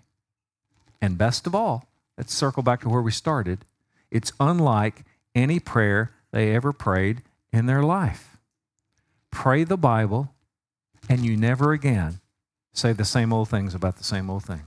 [1.02, 3.66] And best of all, let's circle back to where we started.
[4.10, 5.04] It's unlike
[5.36, 8.38] any prayer they ever prayed in their life.
[9.32, 10.34] Pray the Bible,
[11.10, 12.20] and you never again
[12.74, 14.64] say the same old things about the same old things.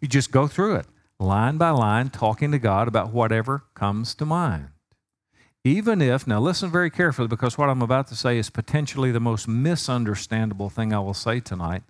[0.00, 0.86] You just go through it,
[1.18, 4.68] line by line, talking to God about whatever comes to mind.
[5.64, 9.20] Even if, now listen very carefully because what I'm about to say is potentially the
[9.20, 11.82] most misunderstandable thing I will say tonight.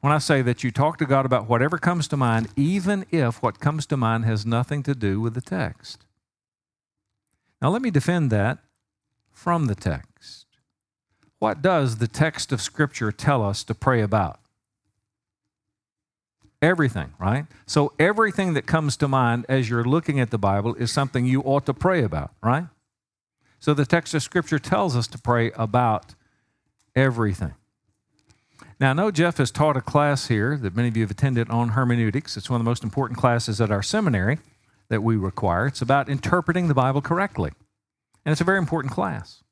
[0.00, 3.42] When I say that you talk to God about whatever comes to mind, even if
[3.42, 6.05] what comes to mind has nothing to do with the text.
[7.60, 8.58] Now, let me defend that
[9.32, 10.46] from the text.
[11.38, 14.40] What does the text of Scripture tell us to pray about?
[16.62, 17.46] Everything, right?
[17.66, 21.42] So, everything that comes to mind as you're looking at the Bible is something you
[21.42, 22.66] ought to pray about, right?
[23.58, 26.14] So, the text of Scripture tells us to pray about
[26.94, 27.54] everything.
[28.80, 31.48] Now, I know Jeff has taught a class here that many of you have attended
[31.50, 32.36] on hermeneutics.
[32.36, 34.38] It's one of the most important classes at our seminary
[34.88, 35.66] that we require.
[35.66, 37.52] It's about interpreting the Bible correctly.
[38.24, 39.42] And it's a very important class.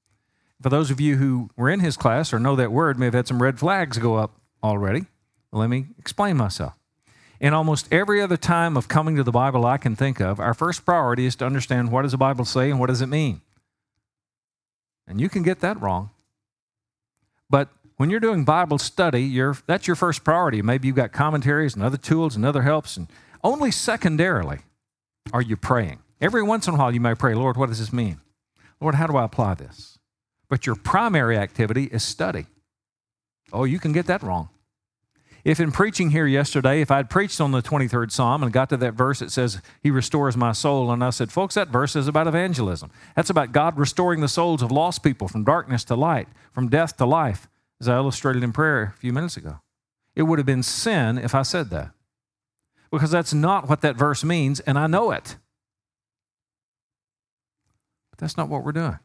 [0.63, 3.15] For those of you who were in his class or know that word may have
[3.15, 5.07] had some red flags go up already.
[5.53, 6.75] Let me explain myself.
[7.41, 10.55] In almost every other time of coming to the Bible I can think of, our
[10.55, 13.43] first priority is to understand what does the Bible say and what does it mean.
[15.07, 16.11] And you can get that wrong.
[17.51, 20.63] But when you're doing Bible study, that's your first priority.
[20.63, 23.09] Maybe you've got commentaries and other tools and other helps, and
[23.43, 24.61] only secondarily
[25.33, 26.01] are you praying.
[26.21, 28.21] Every once in a while you may pray, Lord, what does this mean?
[28.81, 29.99] Lord, how do I apply this?
[30.49, 32.47] But your primary activity is study.
[33.53, 34.49] Oh, you can get that wrong.
[35.45, 38.79] If in preaching here yesterday, if I'd preached on the 23rd Psalm and got to
[38.79, 42.09] that verse that says, He restores my soul, and I said, Folks, that verse is
[42.09, 42.91] about evangelism.
[43.15, 46.97] That's about God restoring the souls of lost people from darkness to light, from death
[46.97, 47.47] to life,
[47.79, 49.61] as I illustrated in prayer a few minutes ago.
[50.17, 51.91] It would have been sin if I said that
[52.95, 55.37] because that's not what that verse means, and I know it.
[58.11, 59.01] But that's not what we're doing.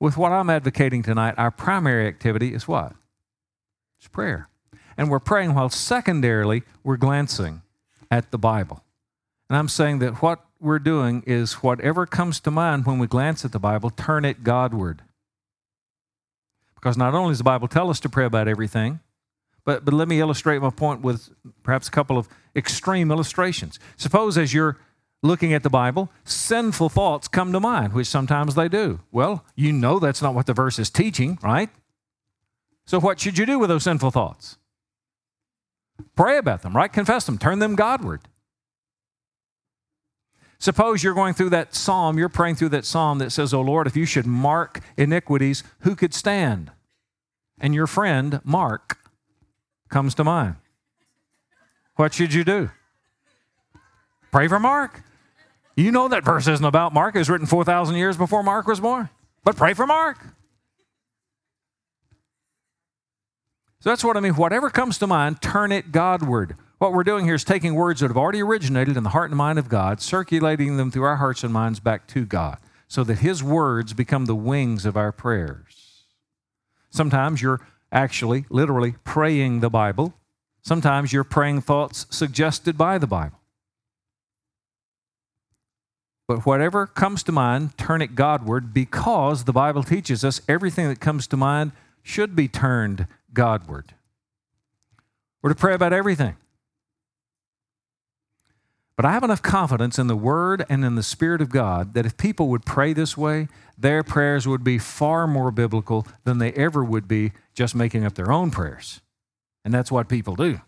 [0.00, 2.94] With what I'm advocating tonight, our primary activity is what?
[4.00, 4.48] It's prayer.
[4.96, 7.62] And we're praying while secondarily we're glancing
[8.10, 8.82] at the Bible.
[9.48, 13.44] And I'm saying that what we're doing is whatever comes to mind when we glance
[13.44, 15.02] at the Bible, turn it Godward.
[16.74, 18.98] Because not only does the Bible tell us to pray about everything,
[19.64, 21.30] But, but let me illustrate my point with
[21.62, 23.78] perhaps a couple of extreme illustrations.
[23.96, 24.78] Suppose as you're
[25.22, 29.00] looking at the Bible, sinful thoughts come to mind, which sometimes they do.
[29.12, 31.70] Well, you know that's not what the verse is teaching, right?
[32.84, 34.58] So, what should you do with those sinful thoughts?
[36.16, 36.92] Pray about them, right?
[36.92, 38.22] Confess them, turn them Godward.
[40.58, 43.86] Suppose you're going through that psalm, you're praying through that psalm that says, Oh Lord,
[43.86, 46.70] if you should mark iniquities, who could stand?
[47.58, 48.98] And your friend, Mark,
[49.92, 50.56] comes to mind.
[51.94, 52.70] What should you do?
[54.32, 55.02] Pray for Mark.
[55.76, 57.14] You know that verse isn't about Mark.
[57.14, 59.08] It was written 4,000 years before Mark was born.
[59.44, 60.18] But pray for Mark.
[63.80, 64.34] So that's what I mean.
[64.34, 66.56] Whatever comes to mind, turn it Godward.
[66.78, 69.36] What we're doing here is taking words that have already originated in the heart and
[69.36, 73.18] mind of God, circulating them through our hearts and minds back to God, so that
[73.18, 76.04] His words become the wings of our prayers.
[76.90, 77.60] Sometimes you're
[77.92, 80.14] actually, literally, praying the Bible.
[80.62, 83.38] Sometimes you're praying thoughts suggested by the Bible.
[86.26, 91.00] But whatever comes to mind, turn it Godward because the Bible teaches us everything that
[91.00, 91.72] comes to mind
[92.02, 93.94] should be turned Godward.
[95.42, 96.36] We're to pray about everything.
[99.02, 102.06] But I have enough confidence in the Word and in the Spirit of God that
[102.06, 106.52] if people would pray this way, their prayers would be far more biblical than they
[106.52, 109.00] ever would be just making up their own prayers.
[109.64, 110.60] And that's what people do.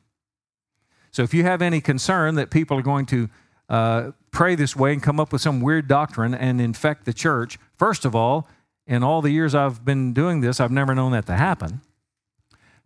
[1.12, 3.30] So if you have any concern that people are going to
[3.68, 7.56] uh, pray this way and come up with some weird doctrine and infect the church,
[7.76, 8.48] first of all,
[8.84, 11.82] in all the years I've been doing this, I've never known that to happen.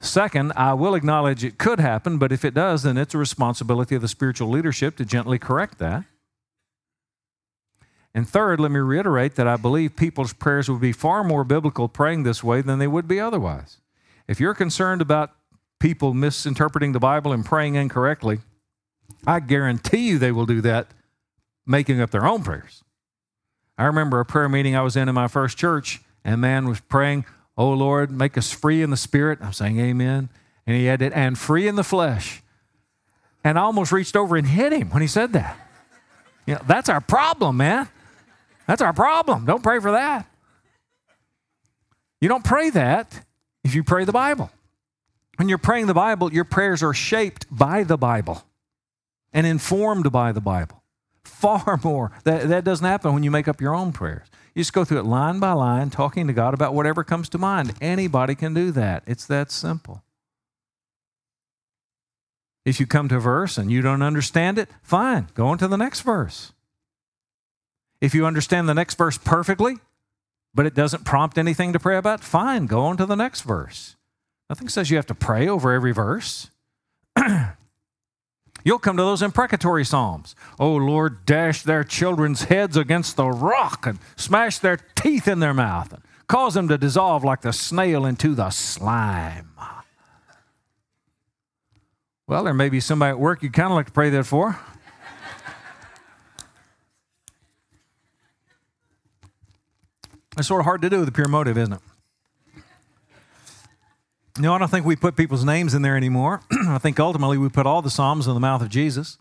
[0.00, 3.94] Second, I will acknowledge it could happen, but if it does, then it's a responsibility
[3.94, 6.04] of the spiritual leadership to gently correct that.
[8.14, 11.88] And third, let me reiterate that I believe people's prayers would be far more biblical
[11.88, 13.78] praying this way than they would be otherwise.
[14.26, 15.32] If you're concerned about
[15.80, 18.38] people misinterpreting the Bible and praying incorrectly,
[19.26, 20.88] I guarantee you they will do that
[21.66, 22.82] making up their own prayers.
[23.76, 26.68] I remember a prayer meeting I was in in my first church, and a man
[26.68, 27.24] was praying,
[27.58, 29.40] Oh Lord, make us free in the spirit.
[29.42, 30.30] I'm saying amen.
[30.64, 32.42] And he added, and free in the flesh.
[33.42, 35.58] And I almost reached over and hit him when he said that.
[36.46, 37.88] You know, that's our problem, man.
[38.66, 39.44] That's our problem.
[39.44, 40.30] Don't pray for that.
[42.20, 43.24] You don't pray that
[43.64, 44.50] if you pray the Bible.
[45.36, 48.44] When you're praying the Bible, your prayers are shaped by the Bible
[49.32, 50.82] and informed by the Bible.
[51.24, 52.12] Far more.
[52.24, 54.26] That, that doesn't happen when you make up your own prayers.
[54.58, 57.38] You just go through it line by line, talking to God about whatever comes to
[57.38, 57.74] mind.
[57.80, 59.04] Anybody can do that.
[59.06, 60.02] It's that simple.
[62.64, 65.68] If you come to a verse and you don't understand it, fine, go on to
[65.68, 66.54] the next verse.
[68.00, 69.76] If you understand the next verse perfectly,
[70.52, 73.94] but it doesn't prompt anything to pray about, fine, go on to the next verse.
[74.50, 76.50] Nothing says you have to pray over every verse.
[78.68, 80.36] You'll come to those imprecatory psalms.
[80.60, 85.54] Oh Lord, dash their children's heads against the rock and smash their teeth in their
[85.54, 89.52] mouth and cause them to dissolve like the snail into the slime.
[92.26, 94.58] Well, there may be somebody at work you'd kind of like to pray that for.
[100.36, 101.80] It's sort of hard to do with a pure motive, isn't it?
[104.38, 106.42] No, I don't think we put people's names in there anymore.
[106.50, 109.18] I think ultimately we put all the Psalms in the mouth of Jesus.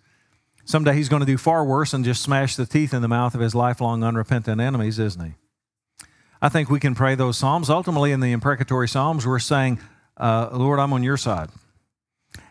[0.63, 3.33] Someday he's going to do far worse and just smash the teeth in the mouth
[3.33, 5.33] of his lifelong unrepentant enemies, isn't he?
[6.41, 7.69] I think we can pray those Psalms.
[7.69, 9.79] Ultimately, in the imprecatory Psalms, we're saying,
[10.17, 11.49] uh, Lord, I'm on your side.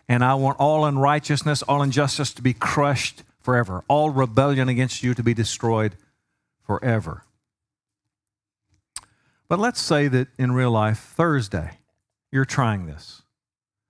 [0.09, 5.13] And I want all unrighteousness, all injustice to be crushed forever, all rebellion against you
[5.13, 5.95] to be destroyed
[6.65, 7.23] forever.
[9.47, 11.76] But let's say that in real life, Thursday,
[12.37, 13.23] you're trying this.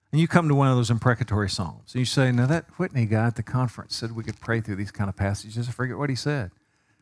[0.09, 1.93] And you come to one of those imprecatory psalms.
[1.93, 4.77] And you say, Now, that Whitney guy at the conference said we could pray through
[4.77, 5.67] these kind of passages.
[5.67, 6.51] I forget what he said.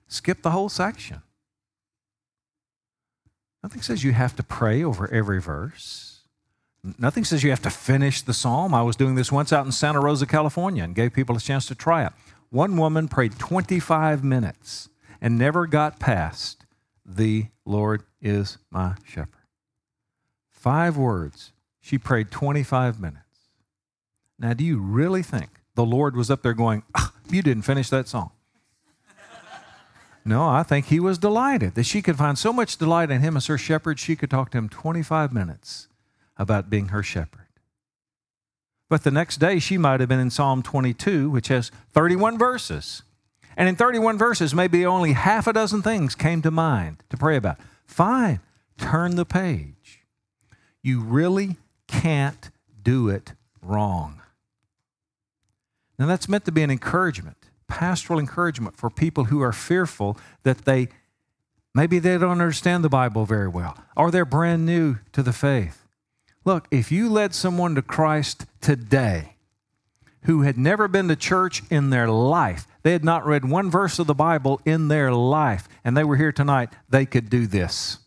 [0.08, 1.22] Skip the whole section.
[3.62, 6.22] Nothing says you have to pray over every verse.
[6.98, 8.74] Nothing says you have to finish the psalm.
[8.74, 11.68] I was doing this once out in Santa Rosa, California, and gave people a chance
[11.68, 12.14] to try it.
[12.50, 14.90] One woman prayed 25 minutes
[15.22, 16.66] and never got past,
[17.06, 19.35] The Lord is my shepherd.
[20.66, 21.52] Five words.
[21.80, 23.20] She prayed 25 minutes.
[24.40, 27.92] Now, do you really think the Lord was up there going, oh, You didn't finish
[27.92, 28.32] that song?
[30.26, 33.38] no, I think he was delighted that she could find so much delight in him
[33.38, 35.88] as her shepherd, she could talk to him 25 minutes
[36.36, 37.46] about being her shepherd.
[38.90, 43.04] But the next day, she might have been in Psalm 22, which has 31 verses.
[43.56, 47.36] And in 31 verses, maybe only half a dozen things came to mind to pray
[47.36, 47.60] about.
[47.86, 48.40] Fine,
[48.80, 50.05] turn the page.
[50.86, 51.58] You really
[51.88, 52.52] can't
[52.84, 54.22] do it wrong.
[55.98, 60.66] Now, that's meant to be an encouragement, pastoral encouragement for people who are fearful that
[60.66, 60.90] they
[61.74, 65.88] maybe they don't understand the Bible very well or they're brand new to the faith.
[66.44, 69.38] Look, if you led someone to Christ today
[70.26, 73.98] who had never been to church in their life, they had not read one verse
[73.98, 78.05] of the Bible in their life, and they were here tonight, they could do this.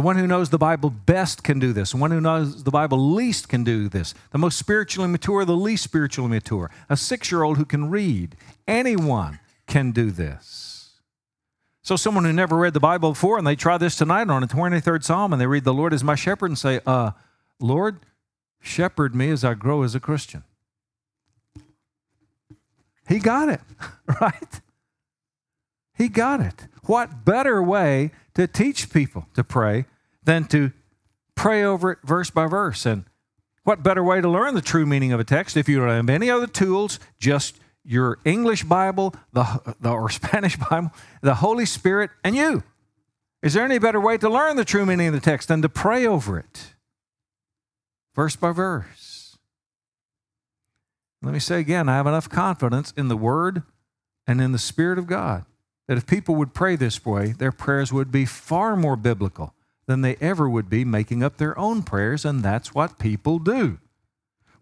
[0.00, 1.90] The one who knows the Bible best can do this.
[1.90, 4.14] The one who knows the Bible least can do this.
[4.30, 6.70] The most spiritually mature, the least spiritually mature.
[6.88, 8.34] A six year old who can read.
[8.66, 10.92] Anyone can do this.
[11.82, 14.48] So, someone who never read the Bible before and they try this tonight on the
[14.48, 17.10] 23rd Psalm and they read, The Lord is my shepherd, and say, uh,
[17.60, 17.98] Lord,
[18.58, 20.44] shepherd me as I grow as a Christian.
[23.06, 23.60] He got it,
[24.18, 24.60] right?
[26.00, 26.66] He got it.
[26.84, 29.84] What better way to teach people to pray
[30.24, 30.72] than to
[31.34, 32.86] pray over it verse by verse?
[32.86, 33.04] And
[33.64, 36.08] what better way to learn the true meaning of a text if you don't have
[36.08, 40.90] any other tools, just your English Bible the, the, or Spanish Bible,
[41.20, 42.62] the Holy Spirit, and you?
[43.42, 45.68] Is there any better way to learn the true meaning of the text than to
[45.68, 46.72] pray over it,
[48.14, 49.36] verse by verse?
[51.20, 53.64] Let me say again I have enough confidence in the Word
[54.26, 55.44] and in the Spirit of God
[55.90, 59.54] that if people would pray this way, their prayers would be far more biblical
[59.86, 63.76] than they ever would be making up their own prayers, and that's what people do.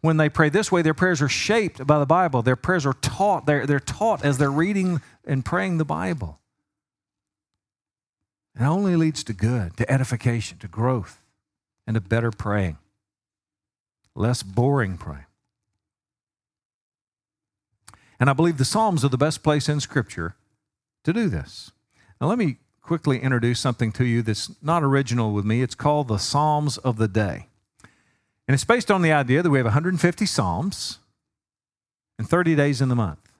[0.01, 2.41] When they pray this way, their prayers are shaped by the Bible.
[2.41, 3.45] Their prayers are taught.
[3.45, 6.41] They're, they're taught as they're reading and praying the Bible.
[8.59, 11.21] It only leads to good, to edification, to growth,
[11.87, 12.79] and to better praying,
[14.15, 15.27] less boring praying.
[18.19, 20.35] And I believe the Psalms are the best place in Scripture
[21.09, 21.73] to do this.
[22.21, 25.63] Now, let me quickly introduce something to you that's not original with me.
[25.63, 27.49] It's called the Psalms of the Day.
[28.47, 30.99] And it's based on the idea that we have 150 Psalms
[32.19, 33.31] and 30 days in the month,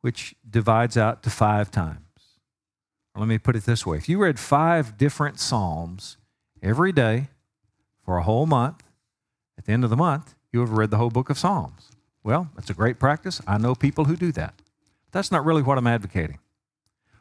[0.00, 2.00] which divides out to five times.
[3.16, 6.18] Let me put it this way if you read five different Psalms
[6.62, 7.28] every day
[8.04, 8.82] for a whole month,
[9.58, 11.90] at the end of the month, you have read the whole book of Psalms.
[12.22, 13.40] Well, that's a great practice.
[13.46, 14.62] I know people who do that.
[15.10, 16.38] That's not really what I'm advocating.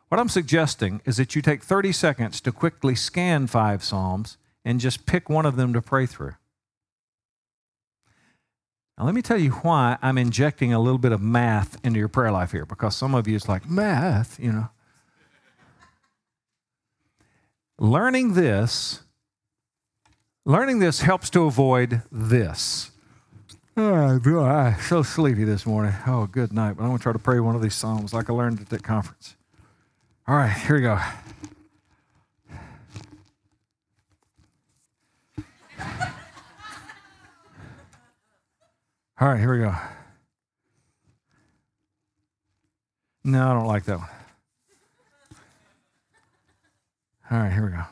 [0.09, 4.79] What I'm suggesting is that you take 30 seconds to quickly scan five Psalms and
[4.79, 6.35] just pick one of them to pray through.
[8.97, 12.07] Now, let me tell you why I'm injecting a little bit of math into your
[12.07, 14.69] prayer life here, because some of you is like, math, you know.
[17.77, 19.01] learning this,
[20.45, 22.91] learning this helps to avoid this.
[23.75, 25.93] Ah, oh, I'm so sleepy this morning.
[26.07, 26.77] Oh, good night.
[26.77, 28.69] But I'm going to try to pray one of these Psalms like I learned at
[28.69, 29.36] that conference.
[30.29, 30.99] All right, here we go.
[39.19, 39.73] All right, here we go.
[43.23, 44.09] No, I don't like that one.
[47.31, 47.83] All right, here we go.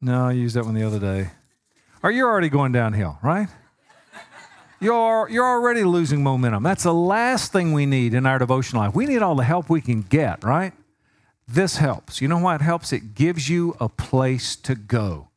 [0.00, 1.30] No, I used that one the other day.
[2.02, 3.48] Are you already going downhill, right?
[4.80, 6.62] You're, you're already losing momentum.
[6.62, 8.94] That's the last thing we need in our devotion life.
[8.94, 10.72] We need all the help we can get, right?
[11.46, 12.20] This helps.
[12.20, 12.92] You know why it helps?
[12.92, 15.28] It gives you a place to go.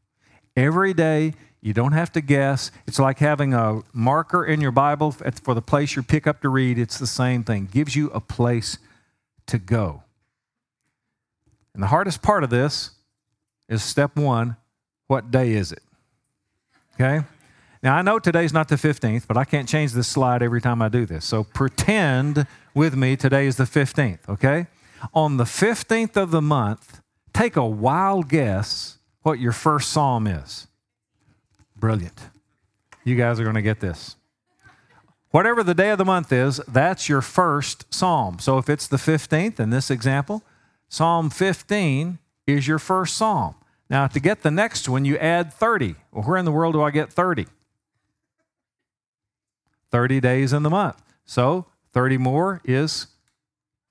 [0.55, 2.71] Every day, you don't have to guess.
[2.87, 6.49] It's like having a marker in your Bible for the place you pick up to
[6.49, 6.77] read.
[6.77, 7.69] It's the same thing.
[7.71, 8.77] Gives you a place
[9.47, 10.03] to go.
[11.73, 12.91] And the hardest part of this
[13.69, 14.57] is step one
[15.07, 15.83] what day is it?
[16.95, 17.25] Okay?
[17.84, 20.82] Now, I know today's not the 15th, but I can't change this slide every time
[20.82, 21.25] I do this.
[21.25, 24.67] So pretend with me today is the 15th, okay?
[25.13, 27.01] On the 15th of the month,
[27.34, 30.67] take a wild guess what your first psalm is.
[31.75, 32.29] Brilliant.
[33.03, 34.15] You guys are going to get this.
[35.32, 38.38] Whatever the day of the month is, that's your first psalm.
[38.39, 40.43] So if it's the 15th in this example,
[40.91, 43.55] Psalm 15 is your first psalm.
[43.89, 45.95] Now, to get the next one, you add 30.
[46.11, 47.45] Well, where in the world do I get 30?
[49.91, 51.01] 30 days in the month.
[51.25, 53.07] So 30 more is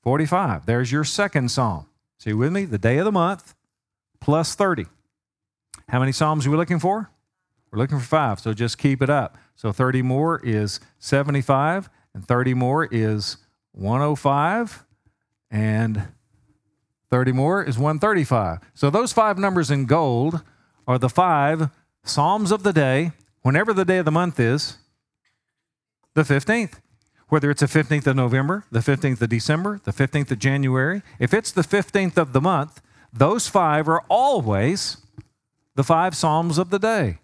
[0.03, 0.67] 45.
[0.67, 1.87] There's your second psalm.
[2.19, 2.65] See with me?
[2.65, 3.55] The day of the month
[4.21, 4.87] plus 30.
[5.89, 7.11] How many psalms are we looking for?
[7.71, 9.39] We're looking for five, so just keep it up.
[9.55, 13.37] So 30 more is 75, and 30 more is
[13.73, 14.85] 105,
[15.51, 16.09] and
[17.11, 18.59] 30 more is 135.
[18.75, 20.43] So those five numbers in gold
[20.87, 21.71] are the five
[22.05, 24.79] psalms of the day, whenever the day of the month is,
[26.15, 26.81] the 15th.
[27.29, 31.33] Whether it's the 15th of November, the 15th of December, the 15th of January, if
[31.33, 32.81] it's the 15th of the month,
[33.13, 34.97] those five are always
[35.77, 37.19] the five Psalms of the day.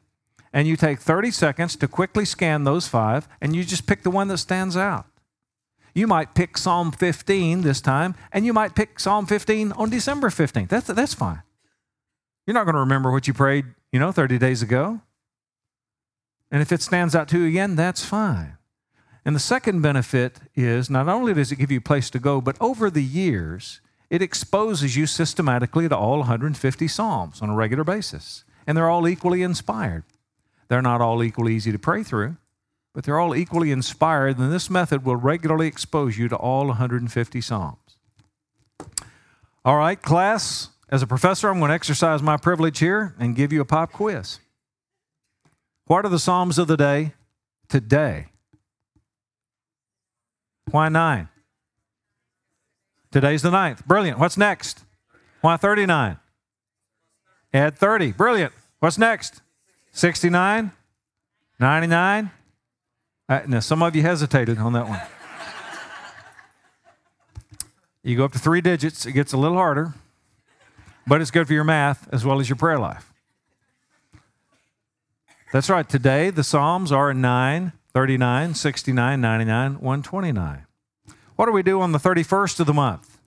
[0.52, 4.10] And you take 30 seconds to quickly scan those five, and you just pick the
[4.10, 5.06] one that stands out.
[5.92, 10.28] You might pick Psalm 15 this time, and you might pick Psalm 15 on December
[10.28, 10.68] 15th.
[10.68, 11.42] That's, that's fine.
[12.46, 15.00] You're not going to remember what you prayed, you know, 30 days ago.
[16.50, 18.56] And if it stands out to you again, that's fine.
[19.26, 22.40] And the second benefit is not only does it give you a place to go,
[22.40, 27.82] but over the years, it exposes you systematically to all 150 Psalms on a regular
[27.82, 28.44] basis.
[28.68, 30.04] And they're all equally inspired.
[30.68, 32.36] They're not all equally easy to pray through,
[32.94, 34.38] but they're all equally inspired.
[34.38, 37.96] And this method will regularly expose you to all 150 Psalms.
[39.64, 43.52] All right, class, as a professor, I'm going to exercise my privilege here and give
[43.52, 44.38] you a pop quiz.
[45.86, 47.14] What are the Psalms of the day
[47.68, 48.26] today?
[50.70, 51.28] Why nine?
[53.10, 53.86] Today's the ninth.
[53.86, 54.18] Brilliant.
[54.18, 54.84] What's next?
[55.40, 56.18] Why 39?
[57.54, 58.12] Add 30.
[58.12, 58.52] Brilliant.
[58.80, 59.40] What's next?
[59.92, 60.72] 69?
[61.58, 62.30] 99?
[63.28, 65.00] Uh, now, some of you hesitated on that one.
[68.06, 69.92] You go up to three digits, it gets a little harder,
[71.08, 73.12] but it's good for your math as well as your prayer life.
[75.52, 75.88] That's right.
[75.88, 80.66] Today, the Psalms are 9, 39, 69, 99, 129.
[81.36, 83.18] What do we do on the 31st of the month?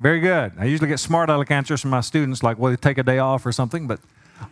[0.00, 0.52] Very good.
[0.56, 3.18] I usually get smart aleck answers from my students, like, well, they take a day
[3.18, 3.98] off or something, but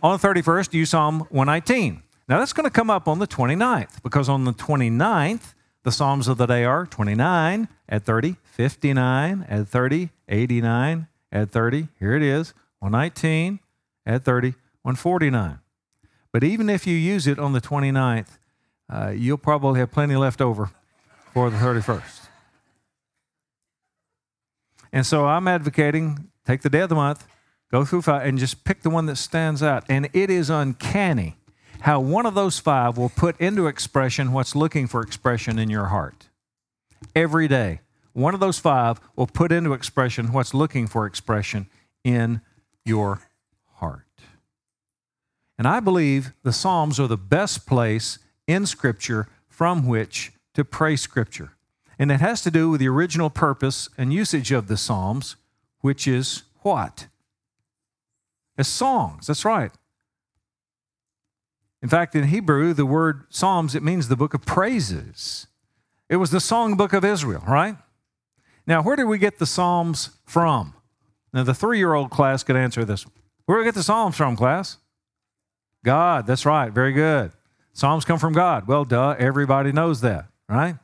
[0.01, 2.03] on the 31st, you Psalm 119.
[2.27, 5.53] Now, that's going to come up on the 29th, because on the 29th,
[5.83, 11.87] the Psalms of the day are 29, at 30, 59, add 30, 89, add 30,
[11.99, 13.61] here it is, 119,
[14.05, 14.49] at 30,
[14.81, 15.59] 149.
[16.33, 18.39] But even if you use it on the 29th,
[18.89, 20.69] uh, you'll probably have plenty left over
[21.33, 22.27] for the 31st.
[24.91, 27.25] And so I'm advocating take the day of the month,
[27.71, 29.83] go through five, and just pick the one that stands out.
[29.89, 31.35] And it is uncanny
[31.81, 35.87] how one of those five will put into expression what's looking for expression in your
[35.87, 36.29] heart.
[37.15, 37.81] Every day,
[38.13, 41.67] one of those five will put into expression what's looking for expression
[42.03, 42.41] in
[42.85, 43.21] your
[43.75, 44.05] heart.
[45.57, 50.95] And I believe the Psalms are the best place in Scripture from which to pray
[50.95, 51.53] Scripture.
[51.99, 55.35] And it has to do with the original purpose and usage of the Psalms,
[55.81, 57.07] which is what?
[58.57, 59.71] As songs, that's right.
[61.81, 65.47] In fact, in Hebrew, the word Psalms, it means the book of praises.
[66.09, 67.75] It was the songbook of Israel, right?
[68.65, 70.73] Now, where did we get the Psalms from?
[71.33, 73.05] Now, the three year old class could answer this.
[73.45, 74.77] Where do we get the Psalms from, class?
[75.83, 77.31] God, that's right, very good.
[77.73, 78.67] Psalms come from God.
[78.67, 80.75] Well, duh, everybody knows that, right?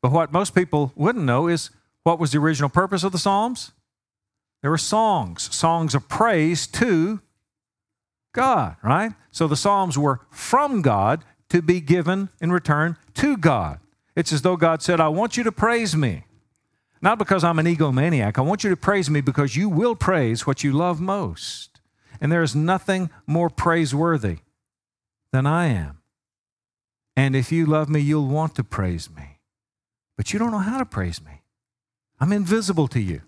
[0.00, 1.70] But what most people wouldn't know is
[2.04, 3.72] what was the original purpose of the Psalms?
[4.62, 7.20] There were songs, songs of praise to
[8.32, 9.12] God, right?
[9.30, 13.80] So the Psalms were from God to be given in return to God.
[14.14, 16.24] It's as though God said, I want you to praise me.
[17.00, 18.38] Not because I'm an egomaniac.
[18.38, 21.80] I want you to praise me because you will praise what you love most.
[22.20, 24.38] And there is nothing more praiseworthy
[25.30, 25.97] than I am.
[27.18, 29.40] And if you love me, you'll want to praise me.
[30.16, 31.42] But you don't know how to praise me.
[32.20, 33.22] I'm invisible to you.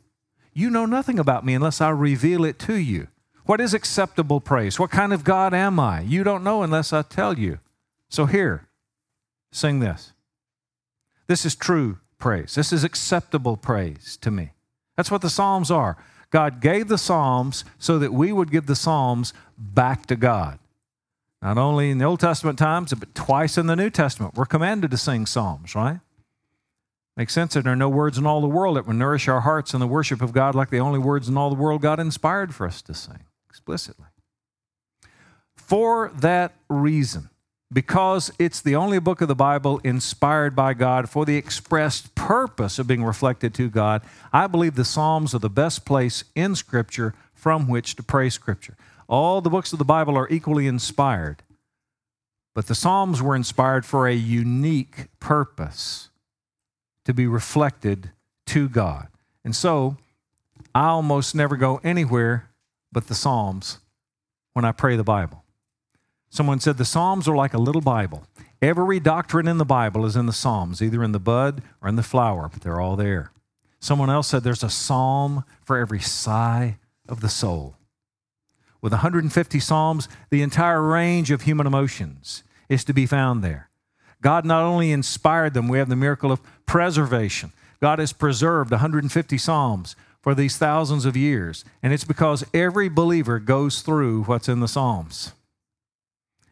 [0.53, 3.09] You know nothing about me unless I reveal it to you.
[3.47, 4.78] What is acceptable praise?
[4.78, 6.03] What kind of God am I?
[6.03, 7.59] You don't know unless I tell you.
[8.09, 8.68] So here,
[9.51, 10.12] sing this.
[11.26, 12.55] This is true praise.
[12.55, 14.53] This is acceptable praise to me.
[14.97, 15.97] That's what the Psalms are.
[16.30, 20.60] God gave the Psalms so that we would give the Psalms back to God.
[21.43, 24.34] Not only in the Old Testament times, but twice in the New Testament.
[24.34, 26.01] We're commanded to sing Psalms, right?
[27.16, 29.41] Makes sense that there are no words in all the world that would nourish our
[29.41, 31.99] hearts in the worship of God like the only words in all the world God
[31.99, 34.07] inspired for us to sing explicitly.
[35.57, 37.30] For that reason,
[37.72, 42.78] because it's the only book of the Bible inspired by God for the expressed purpose
[42.78, 47.14] of being reflected to God, I believe the Psalms are the best place in Scripture
[47.34, 48.76] from which to pray Scripture.
[49.11, 51.43] All the books of the Bible are equally inspired,
[52.55, 56.11] but the Psalms were inspired for a unique purpose
[57.05, 58.13] to be reflected
[58.47, 59.09] to God.
[59.45, 59.97] And so
[60.73, 62.51] I almost never go anywhere
[62.93, 63.81] but the Psalms
[64.53, 65.43] when I pray the Bible.
[66.29, 68.29] Someone said the Psalms are like a little Bible.
[68.63, 71.97] Every doctrine in the Bible is in the Psalms, either in the bud or in
[71.97, 73.33] the flower, but they're all there.
[73.81, 77.75] Someone else said there's a psalm for every sigh of the soul.
[78.83, 83.68] With 150 psalms, the entire range of human emotions is to be found there.
[84.22, 87.53] God not only inspired them, we have the miracle of preservation.
[87.81, 91.64] God has preserved 150 psalms for these thousands of years.
[91.83, 95.33] And it's because every believer goes through what's in the Psalms.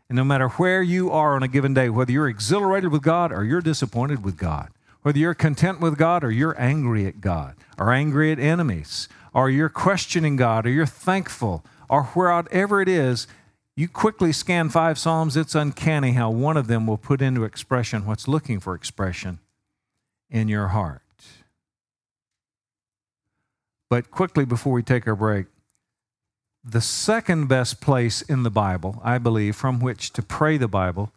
[0.08, 3.30] And no matter where you are on a given day, whether you're exhilarated with God
[3.30, 4.70] or you're disappointed with God,
[5.02, 9.50] whether you're content with God or you're angry at God or angry at enemies, or
[9.50, 13.26] you're questioning God or you're thankful or wherever it is,
[13.76, 18.06] you quickly scan five Psalms, it's uncanny how one of them will put into expression
[18.06, 19.38] what's looking for expression
[20.30, 21.02] in your heart.
[23.88, 25.46] But quickly before we take our break,
[26.64, 31.12] the second best place in the Bible, I believe, from which to pray the Bible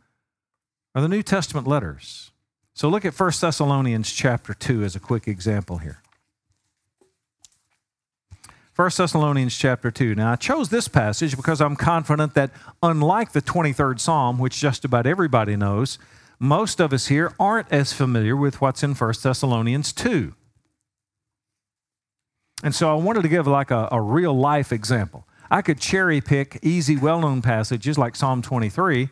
[0.95, 2.31] are the New Testament letters.
[2.73, 6.01] So look at 1 Thessalonians chapter 2 as a quick example here.
[8.81, 10.15] 1 Thessalonians chapter 2.
[10.15, 12.49] Now, I chose this passage because I'm confident that,
[12.81, 15.99] unlike the 23rd Psalm, which just about everybody knows,
[16.39, 20.33] most of us here aren't as familiar with what's in 1 Thessalonians 2.
[22.63, 25.27] And so I wanted to give like a, a real life example.
[25.51, 29.09] I could cherry pick easy, well known passages like Psalm 23.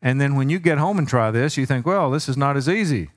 [0.00, 2.56] And then when you get home and try this, you think, well, this is not
[2.56, 3.10] as easy.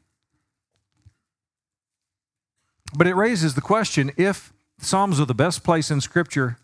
[2.98, 6.58] But it raises the question if Psalms are the best place in Scripture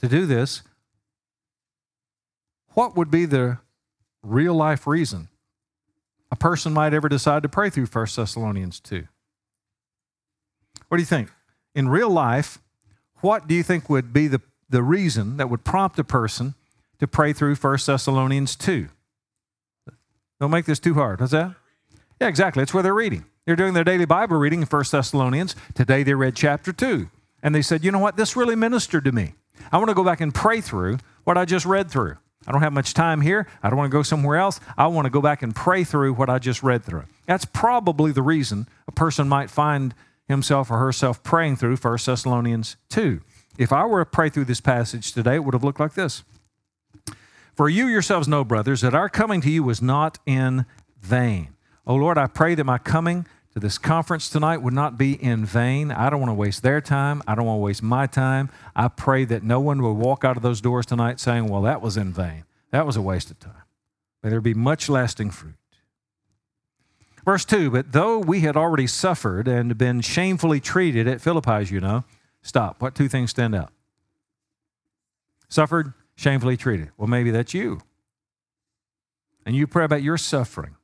[0.00, 0.62] to do this,
[2.74, 3.58] what would be the
[4.22, 5.28] real life reason
[6.30, 9.06] a person might ever decide to pray through 1 Thessalonians 2?
[10.88, 11.30] What do you think?
[11.74, 12.58] In real life,
[13.20, 16.54] what do you think would be the, the reason that would prompt a person
[16.98, 18.88] to pray through 1 Thessalonians 2?
[20.40, 21.20] Don't make this too hard.
[21.20, 21.54] How's that?
[22.20, 22.62] Yeah, exactly.
[22.62, 23.24] It's where they're reading.
[23.44, 25.56] They're doing their daily Bible reading in 1 Thessalonians.
[25.74, 27.10] Today they read chapter 2.
[27.42, 28.16] And they said, you know what?
[28.16, 29.34] This really ministered to me.
[29.72, 32.16] I want to go back and pray through what I just read through.
[32.46, 33.48] I don't have much time here.
[33.62, 34.60] I don't want to go somewhere else.
[34.76, 37.04] I want to go back and pray through what I just read through.
[37.26, 39.94] That's probably the reason a person might find
[40.28, 43.20] himself or herself praying through 1 Thessalonians 2.
[43.58, 46.22] If I were to pray through this passage today, it would have looked like this.
[47.54, 50.64] For you yourselves know, brothers, that our coming to you was not in
[51.00, 51.48] vain.
[51.86, 55.44] Oh Lord, I pray that my coming to this conference tonight would not be in
[55.44, 55.90] vain.
[55.90, 57.22] I don't want to waste their time.
[57.26, 58.50] I don't want to waste my time.
[58.74, 61.82] I pray that no one will walk out of those doors tonight saying, well, that
[61.82, 62.44] was in vain.
[62.70, 63.64] That was a waste of time.
[64.22, 65.54] May there be much lasting fruit.
[67.24, 71.80] Verse 2 But though we had already suffered and been shamefully treated at Philippi, you
[71.80, 72.04] know,
[72.42, 72.80] stop.
[72.80, 73.72] What two things stand out?
[75.48, 76.90] Suffered, shamefully treated.
[76.96, 77.82] Well, maybe that's you.
[79.44, 80.76] And you pray about your suffering.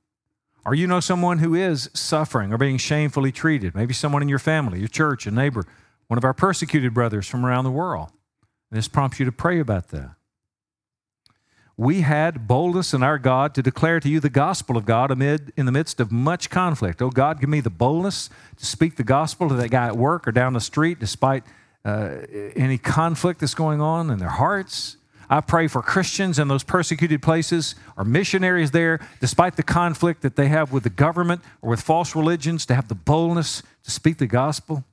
[0.69, 3.75] Or you know someone who is suffering or being shamefully treated.
[3.75, 5.65] Maybe someone in your family, your church, a neighbor,
[6.09, 8.11] one of our persecuted brothers from around the world.
[8.71, 10.19] And this prompts you to pray about that
[11.79, 15.53] we had boldness in our God to declare to you the gospel of God amid
[15.57, 17.01] in the midst of much conflict.
[17.01, 20.27] Oh God, give me the boldness to speak the gospel to that guy at work
[20.27, 21.45] or down the street, despite
[21.85, 22.17] uh,
[22.57, 24.97] any conflict that's going on in their hearts.
[25.31, 30.37] I pray for Christians in those persecuted places or missionaries there, despite the conflict that
[30.37, 34.19] they have with the government or with false religions, to have the boldness to speak
[34.19, 34.85] the gospel.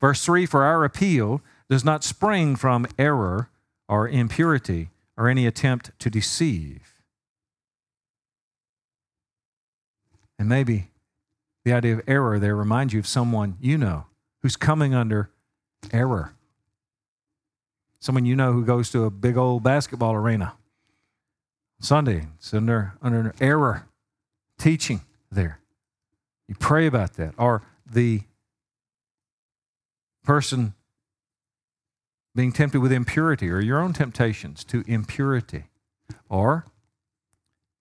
[0.00, 3.50] Verse 3 For our appeal does not spring from error
[3.88, 7.02] or impurity or any attempt to deceive.
[10.38, 10.88] And maybe
[11.64, 14.06] the idea of error there reminds you of someone you know
[14.42, 15.30] who's coming under
[15.92, 16.32] error.
[18.00, 20.54] Someone you know who goes to a big old basketball arena
[21.80, 22.26] Sunday.
[22.36, 23.86] It's under, under error
[24.58, 25.60] teaching there.
[26.48, 27.34] You pray about that.
[27.38, 28.22] Or the
[30.24, 30.74] person
[32.34, 35.64] being tempted with impurity or your own temptations to impurity
[36.28, 36.64] or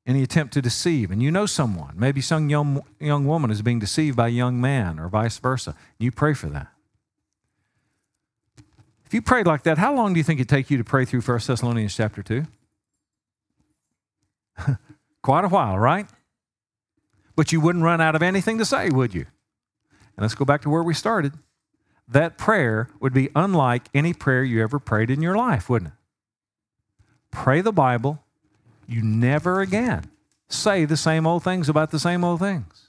[0.07, 3.77] any attempt to deceive and you know someone maybe some young, young woman is being
[3.77, 6.69] deceived by a young man or vice versa you pray for that
[9.09, 11.03] if you prayed like that how long do you think it'd take you to pray
[11.03, 12.45] through 1 thessalonians chapter 2
[15.21, 16.07] quite a while right
[17.35, 19.25] but you wouldn't run out of anything to say would you
[20.15, 21.33] and let's go back to where we started
[22.09, 25.97] that prayer would be unlike any prayer you ever prayed in your life, wouldn't it?
[27.31, 28.23] Pray the Bible,
[28.87, 30.09] you never again
[30.47, 32.87] say the same old things about the same old things.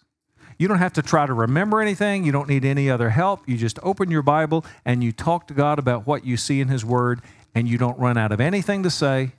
[0.60, 2.22] You don't have to try to remember anything.
[2.22, 3.48] You don't need any other help.
[3.48, 6.68] You just open your Bible and you talk to God about what you see in
[6.68, 7.22] His Word,
[7.54, 9.32] and you don't run out of anything to say.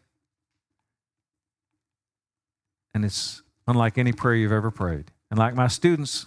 [2.95, 5.11] And it's unlike any prayer you've ever prayed.
[5.29, 6.25] And like my students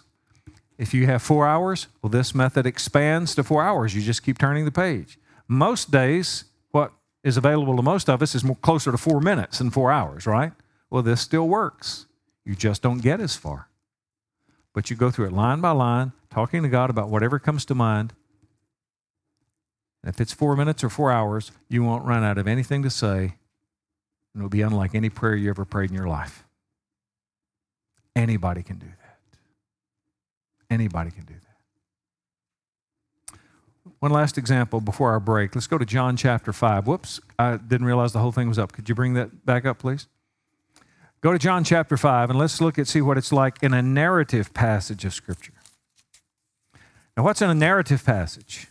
[0.79, 3.97] if you have four hours, well, this method expands to four hours.
[3.97, 5.19] You just keep turning the page.
[5.49, 6.93] Most days, what
[7.25, 10.27] is available to most of us is more closer to four minutes than four hours,
[10.27, 10.53] right?
[10.89, 12.07] Well, this still works.
[12.45, 13.69] You just don't get as far.
[14.75, 17.75] But you go through it line by line, talking to God about whatever comes to
[17.75, 18.13] mind.
[20.05, 23.19] If it's four minutes or four hours, you won't run out of anything to say,
[24.35, 26.45] and it'll be unlike any prayer you ever prayed in your life.
[28.15, 29.19] Anybody can do that.
[30.69, 31.41] Anybody can do that.
[34.01, 35.55] One last example before our break.
[35.55, 36.87] Let's go to John chapter 5.
[36.87, 38.73] Whoops, I didn't realize the whole thing was up.
[38.73, 40.09] Could you bring that back up, please?
[41.25, 43.81] Go to John chapter 5 and let's look at see what it's like in a
[43.81, 45.55] narrative passage of Scripture.
[47.17, 48.67] Now, what's in a narrative passage?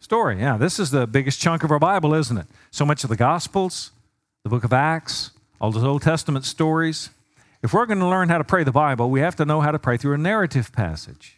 [0.00, 0.40] Story.
[0.40, 2.46] Yeah, this is the biggest chunk of our Bible, isn't it?
[2.72, 3.92] So much of the Gospels,
[4.42, 5.30] the book of Acts,
[5.60, 7.10] all those Old Testament stories.
[7.62, 9.70] If we're going to learn how to pray the Bible, we have to know how
[9.70, 11.36] to pray through a narrative passage.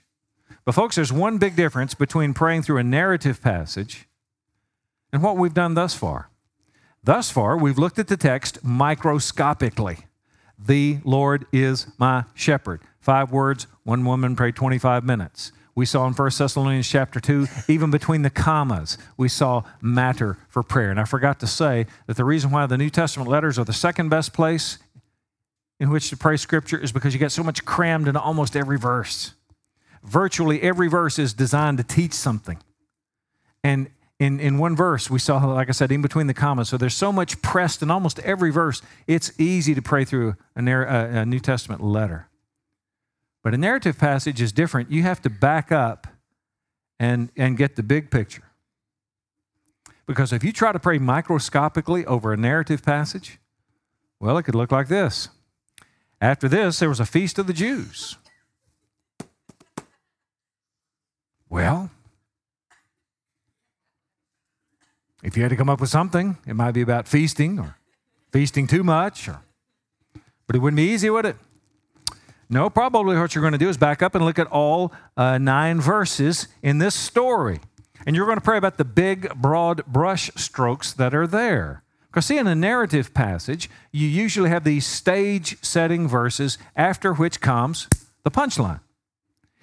[0.65, 4.09] But, folks, there's one big difference between praying through a narrative passage
[5.13, 6.31] and what we've done thus far.
[7.03, 9.99] Thus far, we've looked at the text microscopically.
[10.59, 12.81] The Lord is my shepherd.
[13.01, 15.53] Five words, one woman prayed 25 minutes.
[15.75, 20.65] We saw in 1 Thessalonians chapter 2, even between the commas, we saw matter for
[20.65, 20.91] prayer.
[20.91, 23.73] And I forgot to say that the reason why the New Testament letters are the
[23.73, 24.79] second best place
[25.79, 28.77] in which to pray scripture is because you get so much crammed into almost every
[28.77, 29.35] verse.
[30.03, 32.59] Virtually every verse is designed to teach something.
[33.63, 33.89] And
[34.19, 36.69] in, in one verse, we saw, like I said, in between the commas.
[36.69, 40.61] So there's so much pressed in almost every verse, it's easy to pray through a,
[40.61, 42.29] a New Testament letter.
[43.45, 44.91] But a narrative passage is different.
[44.91, 46.09] You have to back up
[46.99, 48.43] and, and get the big picture.
[50.07, 53.39] Because if you try to pray microscopically over a narrative passage,
[54.19, 55.29] well, it could look like this.
[56.21, 58.17] After this, there was a feast of the Jews.
[61.49, 61.91] Well,
[65.23, 67.77] if you had to come up with something, it might be about feasting or
[68.33, 69.41] feasting too much, or,
[70.47, 71.37] but it wouldn't be easy, would it?
[72.51, 75.37] No, probably what you're going to do is back up and look at all uh,
[75.37, 77.61] nine verses in this story.
[78.07, 81.83] And you're going to pray about the big, broad brush strokes that are there.
[82.07, 87.41] Because, see, in a narrative passage, you usually have these stage setting verses after which
[87.41, 87.87] comes
[88.23, 88.81] the punchline.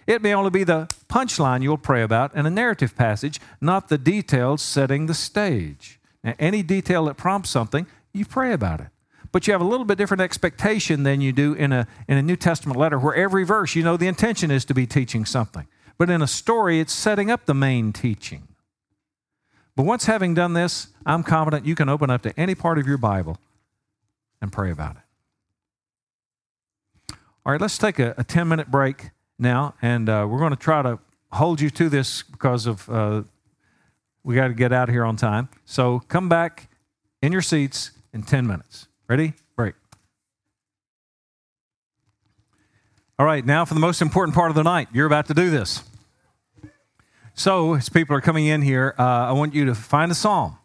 [0.08, 3.98] It may only be the punchline you'll pray about in a narrative passage, not the
[3.98, 6.00] details setting the stage.
[6.24, 8.88] Now, any detail that prompts something, you pray about it
[9.36, 12.22] but you have a little bit different expectation than you do in a, in a
[12.22, 15.68] New Testament letter where every verse, you know, the intention is to be teaching something.
[15.98, 18.48] But in a story, it's setting up the main teaching.
[19.76, 22.88] But once having done this, I'm confident you can open up to any part of
[22.88, 23.38] your Bible
[24.42, 25.02] and pray about it.
[27.46, 30.56] All right, let's take a, a 10 minute break now, and uh, we're going to
[30.56, 31.00] try to
[31.32, 33.24] hold you to this because of uh,
[34.24, 35.50] we got to get out of here on time.
[35.66, 36.70] So come back
[37.22, 38.88] in your seats in 10 minutes.
[39.08, 39.34] Ready?
[39.56, 39.76] Break.
[43.20, 44.88] All right, now for the most important part of the night.
[44.92, 45.84] You're about to do this.
[47.38, 50.58] So, as people are coming in here, uh, I want you to find a psalm.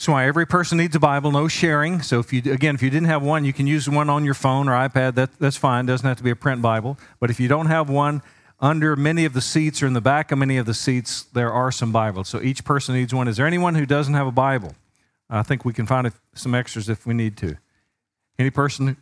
[0.00, 2.00] So, why every person needs a Bible, no sharing.
[2.00, 4.32] So, if you again, if you didn't have one, you can use one on your
[4.32, 5.14] phone or iPad.
[5.16, 5.84] That, that's fine.
[5.84, 6.96] Doesn't have to be a print Bible.
[7.20, 8.22] But if you don't have one,
[8.60, 11.52] under many of the seats or in the back of many of the seats, there
[11.52, 12.30] are some Bibles.
[12.30, 13.28] So each person needs one.
[13.28, 14.74] Is there anyone who doesn't have a Bible?
[15.28, 17.58] I think we can find some extras if we need to.
[18.38, 18.96] Any person,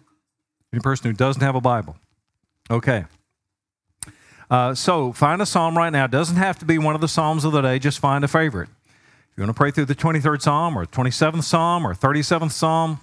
[0.72, 1.96] any person who doesn't have a Bible.
[2.72, 3.04] Okay.
[4.50, 6.06] Uh, so find a psalm right now.
[6.06, 7.78] It doesn't have to be one of the psalms of the day.
[7.78, 8.68] Just find a favorite.
[9.38, 12.98] You want to pray through the 23rd psalm or 27th psalm or 37th psalm,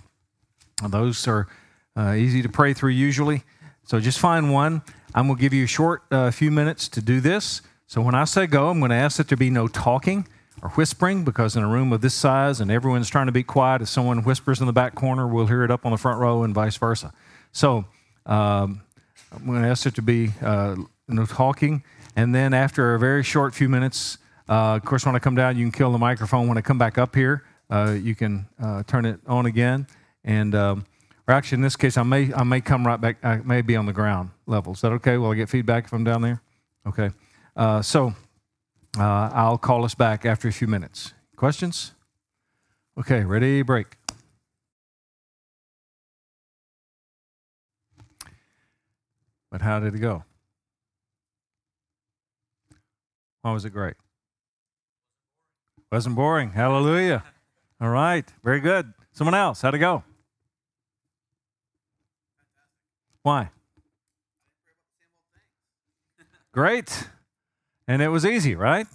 [0.86, 1.48] those are
[1.96, 3.44] uh, easy to pray through usually.
[3.86, 4.82] So just find one.
[5.14, 7.62] I'm going to give you a short uh, few minutes to do this.
[7.88, 10.28] So when I say go, I'm going to ask that there be no talking
[10.62, 13.82] or whispering because in a room of this size and everyone's trying to be quiet,
[13.82, 16.44] if someone whispers in the back corner, we'll hear it up on the front row
[16.44, 17.14] and vice versa.
[17.54, 17.86] So
[18.26, 18.82] um,
[19.32, 20.76] I'm going to ask it to be uh,
[21.08, 21.82] no talking.
[22.14, 24.18] And then after a very short few minutes,
[24.48, 26.48] uh, of course, when I come down, you can kill the microphone.
[26.48, 29.88] When I come back up here, uh, you can uh, turn it on again.
[30.24, 30.86] And um,
[31.28, 33.24] or actually, in this case, I may I may come right back.
[33.24, 34.74] I may be on the ground level.
[34.74, 35.18] Is that okay?
[35.18, 36.42] Will I get feedback if I'm down there?
[36.88, 37.10] Okay.
[37.56, 38.14] Uh, so
[38.98, 41.14] uh, I'll call us back after a few minutes.
[41.36, 41.94] Questions?
[42.98, 43.98] Okay, ready, break.
[49.52, 50.24] But how did it go?
[53.42, 53.96] Why was it great?
[55.92, 56.52] Wasn't boring.
[56.52, 57.24] Hallelujah.
[57.80, 58.94] All right, very good.
[59.12, 60.04] Someone else, how'd it go?
[63.24, 63.50] Why?
[66.52, 67.10] Great.
[67.88, 68.88] And it was easy, right?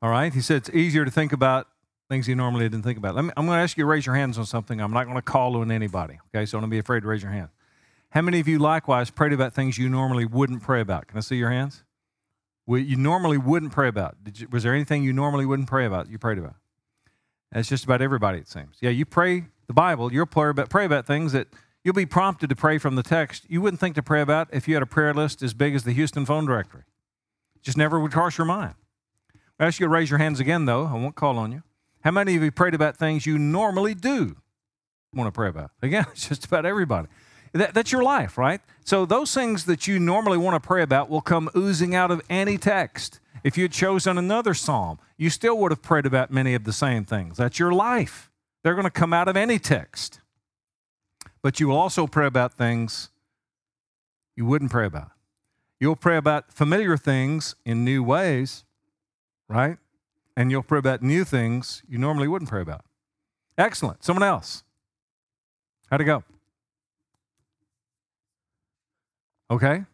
[0.00, 0.32] All right.
[0.32, 1.68] He said it's easier to think about
[2.12, 3.14] Things you normally didn't think about.
[3.14, 4.82] Let me, I'm going to ask you to raise your hands on something.
[4.82, 6.18] I'm not going to call on anybody.
[6.28, 7.48] Okay, so don't be afraid to raise your hand.
[8.12, 11.06] How many of you likewise prayed about things you normally wouldn't pray about?
[11.06, 11.82] Can I see your hands?
[12.66, 14.16] What you normally wouldn't pray about.
[14.34, 16.10] You, was there anything you normally wouldn't pray about?
[16.10, 16.56] You prayed about.
[17.50, 18.76] That's just about everybody, it seems.
[18.80, 20.12] Yeah, you pray the Bible.
[20.12, 21.48] You'll pray about, pray about things that
[21.84, 23.46] you'll be prompted to pray from the text.
[23.48, 25.84] You wouldn't think to pray about if you had a prayer list as big as
[25.84, 26.82] the Houston phone directory.
[27.62, 28.74] Just never would cross your mind.
[29.58, 30.86] I ask you to raise your hands again, though.
[30.86, 31.62] I won't call on you.
[32.02, 34.36] How many of you prayed about things you normally do
[35.14, 35.70] want to pray about?
[35.80, 37.08] Again, it's just about everybody.
[37.52, 38.60] That, that's your life, right?
[38.84, 42.22] So those things that you normally want to pray about will come oozing out of
[42.30, 43.20] any text.
[43.44, 46.72] If you had chosen another psalm, you still would have prayed about many of the
[46.72, 47.36] same things.
[47.36, 48.30] That's your life.
[48.62, 50.20] They're going to come out of any text.
[51.42, 53.10] But you will also pray about things
[54.36, 55.10] you wouldn't pray about.
[55.80, 58.64] You'll pray about familiar things in new ways,
[59.48, 59.78] right?
[60.36, 62.84] And you'll pray about new things you normally wouldn't pray about.
[63.58, 64.04] Excellent.
[64.04, 64.62] Someone else.
[65.90, 66.22] How'd it go?
[69.52, 69.84] Okay?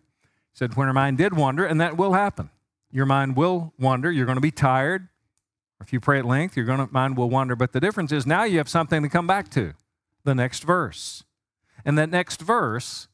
[0.55, 2.51] Said when her mind did wander, and that will happen.
[2.91, 4.11] Your mind will wander.
[4.11, 5.09] You're going to be tired.
[5.81, 7.57] If you pray at length, your mind will wander.
[7.57, 9.75] But the difference is now you have something to come back to
[10.25, 11.25] the next verse.
[11.85, 13.09] And that next verse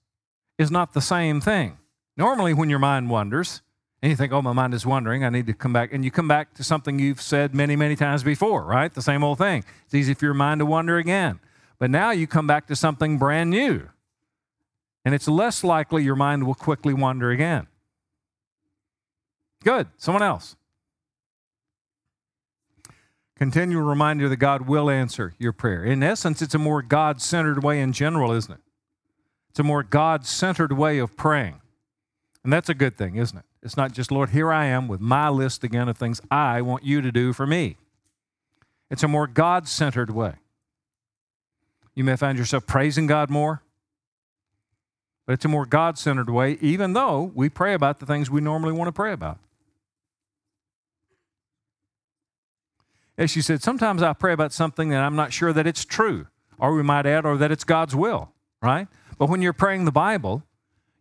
[0.59, 1.79] is not the same thing.
[2.17, 3.63] Normally, when your mind wanders,
[4.03, 6.11] and you think, oh, my mind is wandering, I need to come back, and you
[6.11, 8.93] come back to something you've said many, many times before, right?
[8.93, 9.65] The same old thing.
[9.87, 11.41] It's easy for your mind to wander again.
[11.79, 13.89] But now you come back to something brand new,
[15.05, 17.67] and it's less likely your mind will quickly wander again.
[19.63, 19.89] Good.
[19.97, 20.57] Someone else.
[23.37, 25.83] Continual reminder that God will answer your prayer.
[25.83, 28.61] In essence, it's a more God centered way in general, isn't it?
[29.51, 31.61] It's a more God centered way of praying.
[32.45, 33.45] And that's a good thing, isn't it?
[33.63, 36.85] It's not just, Lord, here I am with my list again of things I want
[36.85, 37.77] you to do for me.
[38.91, 40.35] It's a more God centered way.
[41.95, 43.63] You may find yourself praising God more,
[45.27, 48.41] but it's a more God centered way, even though we pray about the things we
[48.41, 49.39] normally want to pray about.
[53.17, 56.27] As she said, sometimes I pray about something that I'm not sure that it's true,
[56.59, 58.89] or we might add, or that it's God's will, right?
[59.19, 60.43] But when you're praying the Bible,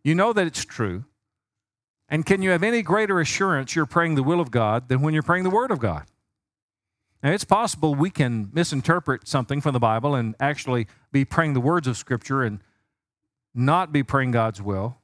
[0.02, 1.04] you know that it's true.
[2.08, 5.14] And can you have any greater assurance you're praying the will of God than when
[5.14, 6.04] you're praying the Word of God?
[7.22, 11.60] Now, it's possible we can misinterpret something from the Bible and actually be praying the
[11.60, 12.60] words of Scripture and
[13.54, 14.98] not be praying God's will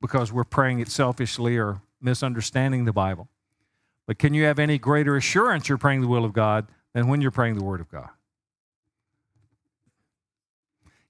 [0.00, 3.28] because we're praying it selfishly or misunderstanding the Bible.
[4.06, 7.20] But can you have any greater assurance you're praying the will of God than when
[7.20, 8.08] you're praying the Word of God?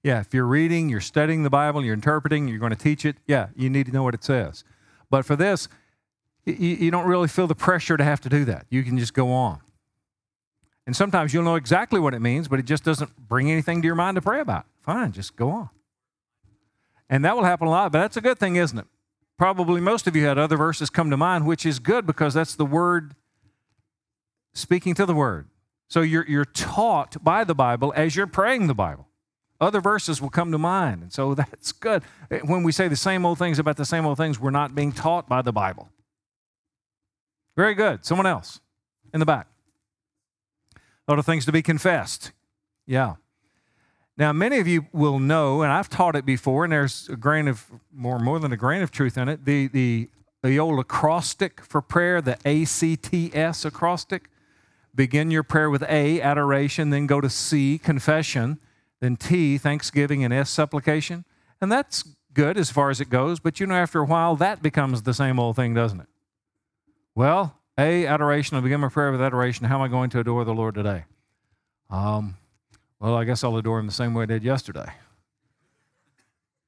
[0.03, 3.17] Yeah, if you're reading, you're studying the Bible, you're interpreting, you're going to teach it,
[3.27, 4.63] yeah, you need to know what it says.
[5.11, 5.67] But for this,
[6.45, 8.65] you, don't really feel the pressure to have to do that.
[8.69, 9.61] You can just go on.
[10.87, 13.85] And sometimes you'll know exactly what it means, but it just doesn't bring anything to
[13.85, 14.65] your mind to pray about.
[14.81, 15.69] Fine, just go on.
[17.11, 18.87] And that will happen a lot, but that's a good thing, isn't it?
[19.37, 22.55] Probably most of you had other verses come to mind, which is good because that's
[22.55, 23.15] the Word
[24.53, 25.49] speaking to the Word.
[25.89, 29.09] So you're, you're taught by the Bible as you're praying the Bible.
[29.59, 31.01] Other verses will come to mind.
[31.03, 32.03] And so that's good.
[32.45, 34.93] When we say the same old things about the same old things, we're not being
[34.93, 35.89] taught by the Bible.
[37.57, 38.05] Very good.
[38.05, 38.61] Someone else
[39.13, 39.47] in the back.
[40.77, 42.31] A lot of things to be confessed.
[42.87, 43.15] Yeah.
[44.21, 47.47] Now, many of you will know, and I've taught it before, and there's a grain
[47.47, 49.45] of more, more than a grain of truth in it.
[49.45, 50.09] The, the,
[50.43, 54.29] the old acrostic for prayer, the ACTS acrostic.
[54.93, 58.59] Begin your prayer with A, adoration, then go to C, confession,
[58.99, 61.25] then T, thanksgiving, and S, supplication.
[61.59, 64.61] And that's good as far as it goes, but you know, after a while, that
[64.61, 66.07] becomes the same old thing, doesn't it?
[67.15, 69.65] Well, A, adoration, I begin my prayer with adoration.
[69.65, 71.05] How am I going to adore the Lord today?
[71.89, 72.37] Um,
[73.01, 74.93] well, I guess I'll adore him the same way I did yesterday.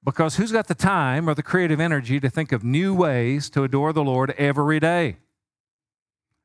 [0.03, 3.63] Because who's got the time or the creative energy to think of new ways to
[3.63, 5.17] adore the Lord every day?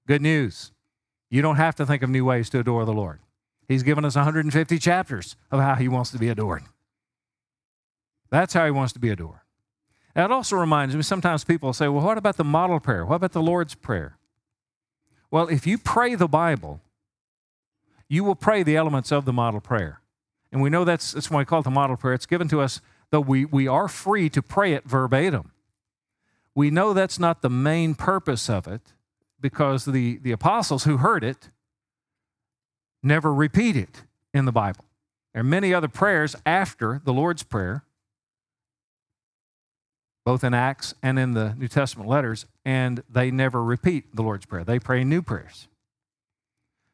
[0.06, 0.72] Good news.
[1.30, 3.20] You don't have to think of new ways to adore the Lord.
[3.66, 6.64] He's given us 150 chapters of how he wants to be adored.
[8.30, 9.40] That's how he wants to be adored.
[10.14, 13.06] That also reminds me sometimes people say, well, what about the model prayer?
[13.06, 14.18] What about the Lord's Prayer?
[15.30, 16.80] Well, if you pray the Bible,
[18.08, 20.00] you will pray the elements of the model prayer.
[20.50, 22.14] And we know that's, that's why we call it the model prayer.
[22.14, 22.80] It's given to us,
[23.10, 25.52] though we, we are free to pray it verbatim.
[26.54, 28.94] We know that's not the main purpose of it
[29.40, 31.50] because the, the apostles who heard it
[33.02, 34.02] never repeat it
[34.34, 34.84] in the Bible.
[35.32, 37.84] There are many other prayers after the Lord's Prayer,
[40.24, 44.46] both in Acts and in the New Testament letters, and they never repeat the Lord's
[44.46, 44.64] Prayer.
[44.64, 45.68] They pray new prayers.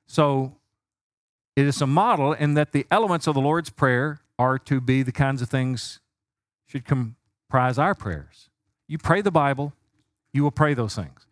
[0.07, 0.57] So
[1.57, 5.03] it is a model in that the elements of the Lord's Prayer are to be
[5.03, 6.01] the kinds of things
[6.67, 8.51] should comprise our prayers.
[8.89, 9.73] You pray the Bible,
[10.33, 11.27] you will pray those things.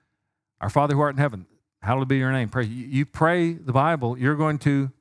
[0.61, 1.47] Our Father who art in heaven,
[1.81, 2.49] hallowed be your name.
[2.49, 2.65] Pray.
[2.65, 4.93] You pray the Bible, you're going to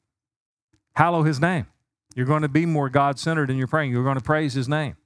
[0.96, 1.68] hallow his name.
[2.16, 3.92] You're going to be more God centered in your praying.
[3.92, 4.98] You're going to praise his name.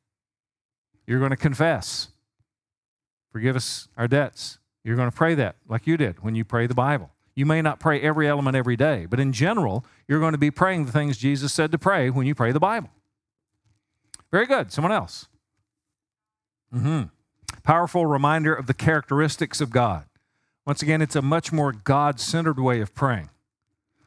[1.06, 2.10] You're going to confess.
[3.32, 4.60] Forgive us our debts.
[4.84, 7.12] You're going to pray that like you did when you pray the Bible.
[7.36, 10.52] You may not pray every element every day, but in general, you're going to be
[10.52, 12.90] praying the things Jesus said to pray when you pray the Bible.
[14.32, 14.72] Very good.
[14.72, 15.28] Someone else.
[16.74, 17.04] Mm-hmm.
[17.64, 20.06] Powerful reminder of the characteristics of God.
[20.66, 23.30] Once again, it's a much more God centered way of praying.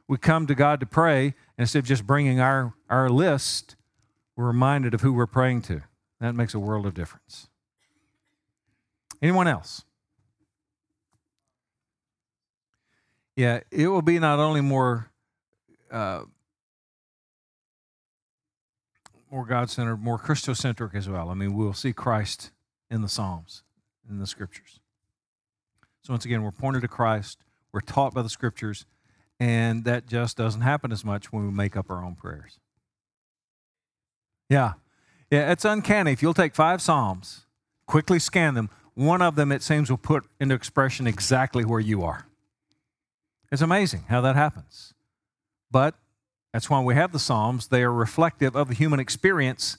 [0.08, 3.76] We come to God to pray, instead of just bringing our, our list,
[4.36, 5.82] we're reminded of who we're praying to.
[6.20, 7.48] That makes a world of difference.
[9.20, 9.84] Anyone else?
[13.38, 15.12] Yeah, it will be not only more
[15.92, 16.22] uh,
[19.30, 21.28] more God centered, more Christocentric as well.
[21.28, 22.50] I mean, we'll see Christ
[22.90, 23.62] in the Psalms,
[24.10, 24.80] in the Scriptures.
[26.02, 27.38] So once again, we're pointed to Christ.
[27.70, 28.86] We're taught by the Scriptures,
[29.38, 32.58] and that just doesn't happen as much when we make up our own prayers.
[34.50, 34.72] Yeah,
[35.30, 36.10] yeah, it's uncanny.
[36.10, 37.46] If you'll take five Psalms,
[37.86, 42.02] quickly scan them, one of them, it seems, will put into expression exactly where you
[42.02, 42.27] are.
[43.50, 44.94] It's amazing how that happens.
[45.70, 45.94] But
[46.52, 47.68] that's why we have the Psalms.
[47.68, 49.78] They are reflective of the human experience.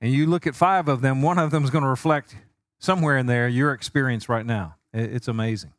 [0.00, 2.36] And you look at five of them, one of them is going to reflect
[2.78, 4.76] somewhere in there your experience right now.
[4.92, 5.72] It's amazing.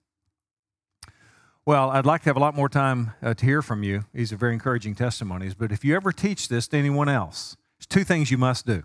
[1.66, 4.04] Well, I'd like to have a lot more time uh, to hear from you.
[4.14, 5.54] These are very encouraging testimonies.
[5.54, 8.84] But if you ever teach this to anyone else, there's two things you must do.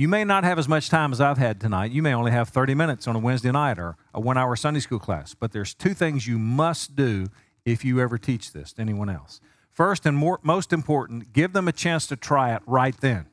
[0.00, 1.90] You may not have as much time as I've had tonight.
[1.90, 4.80] You may only have 30 minutes on a Wednesday night or a one hour Sunday
[4.80, 5.34] school class.
[5.34, 7.26] But there's two things you must do
[7.66, 9.42] if you ever teach this to anyone else.
[9.68, 13.26] First and more, most important, give them a chance to try it right then.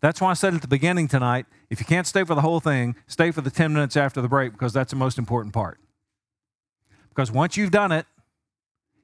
[0.00, 2.58] That's why I said at the beginning tonight if you can't stay for the whole
[2.58, 5.78] thing, stay for the 10 minutes after the break because that's the most important part.
[7.10, 8.06] Because once you've done it,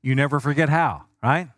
[0.02, 1.50] you never forget how, right?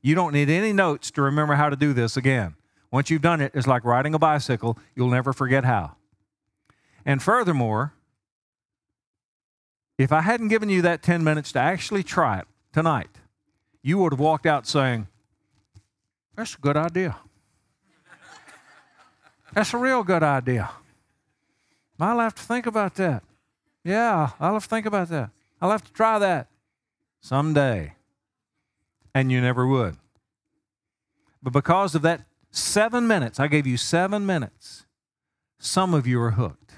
[0.00, 2.54] You don't need any notes to remember how to do this again.
[2.90, 5.96] Once you've done it, it's like riding a bicycle, you'll never forget how.
[7.04, 7.92] And furthermore,
[9.98, 13.10] if I hadn't given you that 10 minutes to actually try it tonight,
[13.82, 15.06] you would have walked out saying,
[16.34, 17.16] That's a good idea.
[19.54, 20.70] That's a real good idea.
[21.98, 23.22] I'll have to think about that.
[23.84, 25.30] Yeah, I'll have to think about that.
[25.62, 26.48] I'll have to try that
[27.20, 27.94] someday.
[29.14, 29.96] And you never would.
[31.42, 32.22] But because of that
[32.56, 34.86] seven minutes, I gave you seven minutes,
[35.58, 36.72] some of you are hooked.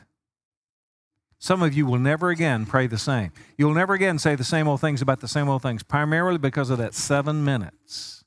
[1.40, 3.30] Some of you will never again pray the same.
[3.56, 6.68] You'll never again say the same old things about the same old things, primarily because
[6.68, 8.24] of that seven minutes.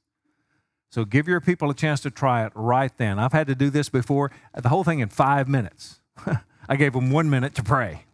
[0.90, 3.19] So give your people a chance to try it right then.
[3.19, 5.99] I've had to do this before, the whole thing in five minutes.
[6.69, 8.06] I gave them one minute to pray.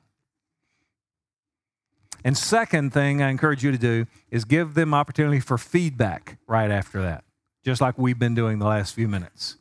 [2.24, 6.72] And second thing I encourage you to do is give them opportunity for feedback right
[6.72, 7.24] after that,
[7.68, 9.58] just like we've been doing the last few minutes.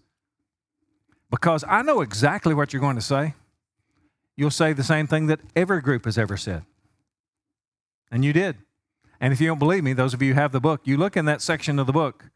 [1.30, 3.34] Because I know exactly what you're going to say
[4.36, 6.62] you'll say the same thing that every group has ever said.
[8.10, 8.56] And you did.
[9.20, 11.16] And if you don't believe me, those of you who have the book, you look
[11.16, 12.26] in that section of the book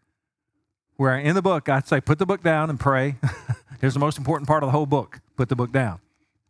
[0.97, 3.17] where in the book I say, put the book down and pray.
[3.81, 6.01] Here's the most important part of the whole book put the book down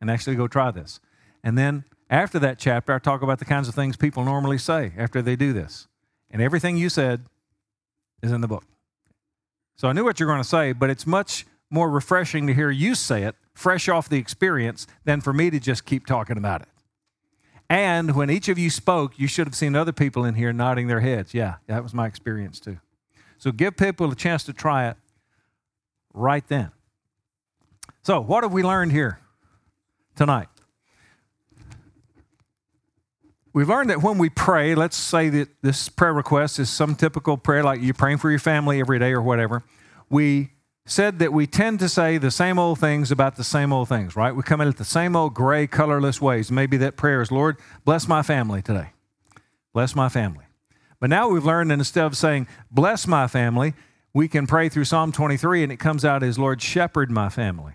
[0.00, 1.00] and actually go try this.
[1.44, 4.92] And then after that chapter, I talk about the kinds of things people normally say
[4.96, 5.86] after they do this.
[6.30, 7.22] And everything you said
[8.22, 8.64] is in the book.
[9.80, 12.70] So I knew what you're going to say, but it's much more refreshing to hear
[12.70, 16.60] you say it fresh off the experience than for me to just keep talking about
[16.60, 16.68] it.
[17.70, 20.86] And when each of you spoke, you should have seen other people in here nodding
[20.86, 21.32] their heads.
[21.32, 22.76] Yeah, that was my experience too.
[23.38, 24.98] So give people a chance to try it
[26.12, 26.72] right then.
[28.02, 29.18] So, what have we learned here
[30.14, 30.48] tonight?
[33.52, 37.36] We've learned that when we pray, let's say that this prayer request is some typical
[37.36, 39.64] prayer like you're praying for your family every day or whatever.
[40.08, 40.50] We
[40.86, 44.14] said that we tend to say the same old things about the same old things,
[44.14, 44.34] right?
[44.34, 46.52] We come in at the same old gray, colorless ways.
[46.52, 48.90] Maybe that prayer is, Lord, bless my family today.
[49.72, 50.44] Bless my family.
[51.00, 53.74] But now we've learned that instead of saying, bless my family,
[54.12, 57.74] we can pray through Psalm 23 and it comes out as, Lord, shepherd my family.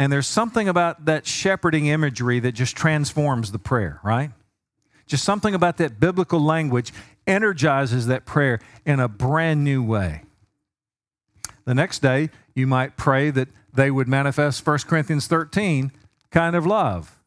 [0.00, 4.30] And there's something about that shepherding imagery that just transforms the prayer, right?
[5.06, 6.90] Just something about that biblical language
[7.26, 10.22] energizes that prayer in a brand new way.
[11.66, 15.92] The next day, you might pray that they would manifest 1 Corinthians 13
[16.30, 17.18] kind of love.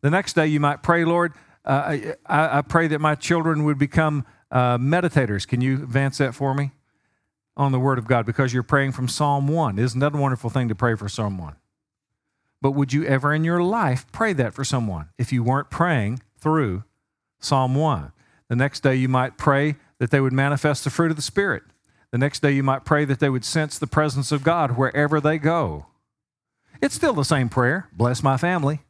[0.00, 1.32] The next day, you might pray, Lord,
[1.64, 1.96] uh,
[2.26, 6.54] I, I, pray that my children would become Uh, meditators, can you advance that for
[6.54, 6.72] me?
[7.56, 9.78] On the Word of God, because you're praying from Psalm 1.
[9.78, 11.56] Isn't that a wonderful thing to pray for someone?
[12.66, 16.20] But would you ever in your life pray that for someone if you weren't praying
[16.36, 16.82] through
[17.38, 18.10] Psalm 1?
[18.48, 21.62] The next day, you might pray that they would manifest the fruit of the Spirit.
[22.10, 25.20] The next day, you might pray that they would sense the presence of God wherever
[25.20, 25.86] they go.
[26.82, 28.80] It's still the same prayer bless my family.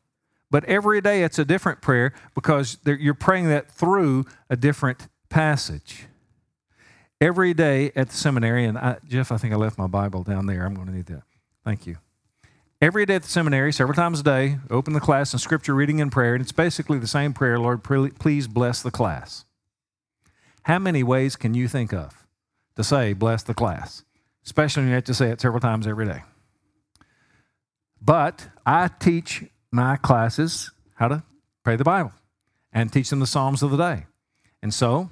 [0.50, 6.06] But every day it's a different prayer because you're praying that through a different passage.
[7.20, 10.46] Every day at the seminary, and I, Jeff, I think I left my Bible down
[10.46, 10.64] there.
[10.64, 11.24] I'm going to need that.
[11.62, 11.98] Thank you.
[12.78, 15.98] Every day at the seminary, several times a day, open the class in scripture reading
[15.98, 19.46] and prayer, and it's basically the same prayer Lord, please bless the class.
[20.64, 22.26] How many ways can you think of
[22.74, 24.04] to say bless the class?
[24.44, 26.22] Especially when you have to say it several times every day.
[28.02, 31.22] But I teach my classes how to
[31.64, 32.12] pray the Bible
[32.74, 34.04] and teach them the Psalms of the day.
[34.62, 35.10] And so,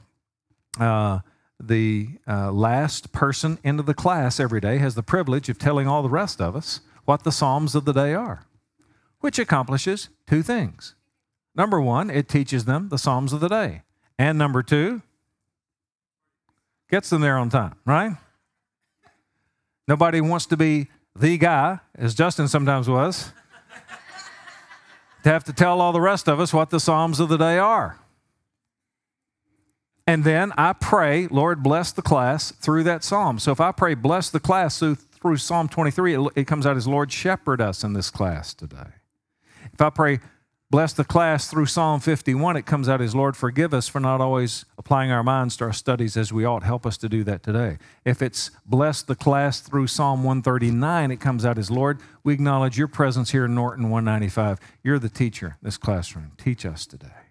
[0.78, 1.20] uh,
[1.58, 6.02] the uh, last person into the class every day has the privilege of telling all
[6.02, 8.46] the rest of us what the Psalms of the day are,
[9.20, 10.94] which accomplishes two things.
[11.54, 13.82] Number one, it teaches them the Psalms of the day.
[14.18, 15.02] And number two,
[16.90, 18.16] gets them there on time, right?
[19.86, 23.32] Nobody wants to be the guy, as Justin sometimes was,
[25.22, 27.58] to have to tell all the rest of us what the Psalms of the day
[27.58, 27.98] are.
[30.06, 33.38] And then I pray, Lord, bless the class through that psalm.
[33.38, 36.76] So if I pray, bless the class through, through Psalm 23, it, it comes out
[36.76, 38.92] as, Lord, shepherd us in this class today.
[39.72, 40.20] If I pray,
[40.70, 44.20] bless the class through Psalm 51, it comes out as, Lord, forgive us for not
[44.20, 46.62] always applying our minds to our studies as we ought.
[46.62, 47.78] Help us to do that today.
[48.04, 52.76] If it's bless the class through Psalm 139, it comes out as, Lord, we acknowledge
[52.76, 54.58] your presence here in Norton 195.
[54.82, 56.32] You're the teacher in this classroom.
[56.36, 57.30] Teach us today.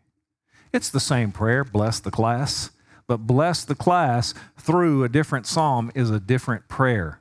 [0.74, 2.72] It's the same prayer, bless the class,
[3.06, 7.20] but bless the class through a different psalm is a different prayer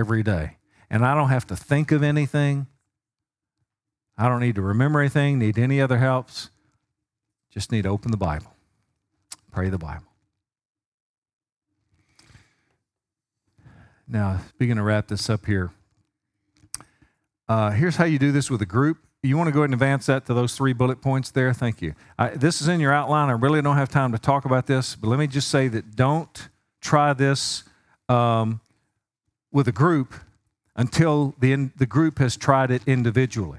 [0.00, 0.56] every day.
[0.90, 2.66] And I don't have to think of anything.
[4.18, 6.50] I don't need to remember anything, need any other helps.
[7.50, 8.52] Just need to open the Bible,
[9.52, 10.06] pray the Bible.
[14.08, 15.70] Now, begin to wrap this up here.
[17.48, 18.98] Uh, here's how you do this with a group.
[19.22, 21.52] You want to go ahead and advance that to those three bullet points there?
[21.52, 21.94] Thank you.
[22.18, 23.28] I, this is in your outline.
[23.28, 25.94] I really don't have time to talk about this, but let me just say that
[25.94, 26.48] don't
[26.80, 27.64] try this
[28.08, 28.60] um,
[29.52, 30.14] with a group
[30.76, 33.58] until the, the group has tried it individually.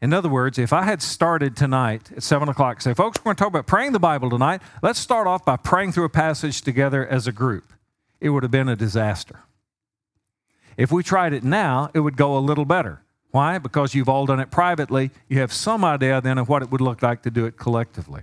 [0.00, 3.36] In other words, if I had started tonight at 7 o'clock, say, folks, we're going
[3.36, 4.60] to talk about praying the Bible tonight.
[4.82, 7.72] Let's start off by praying through a passage together as a group.
[8.20, 9.40] It would have been a disaster.
[10.76, 13.02] If we tried it now, it would go a little better.
[13.30, 13.58] Why?
[13.58, 15.12] Because you've all done it privately.
[15.28, 18.22] You have some idea then of what it would look like to do it collectively.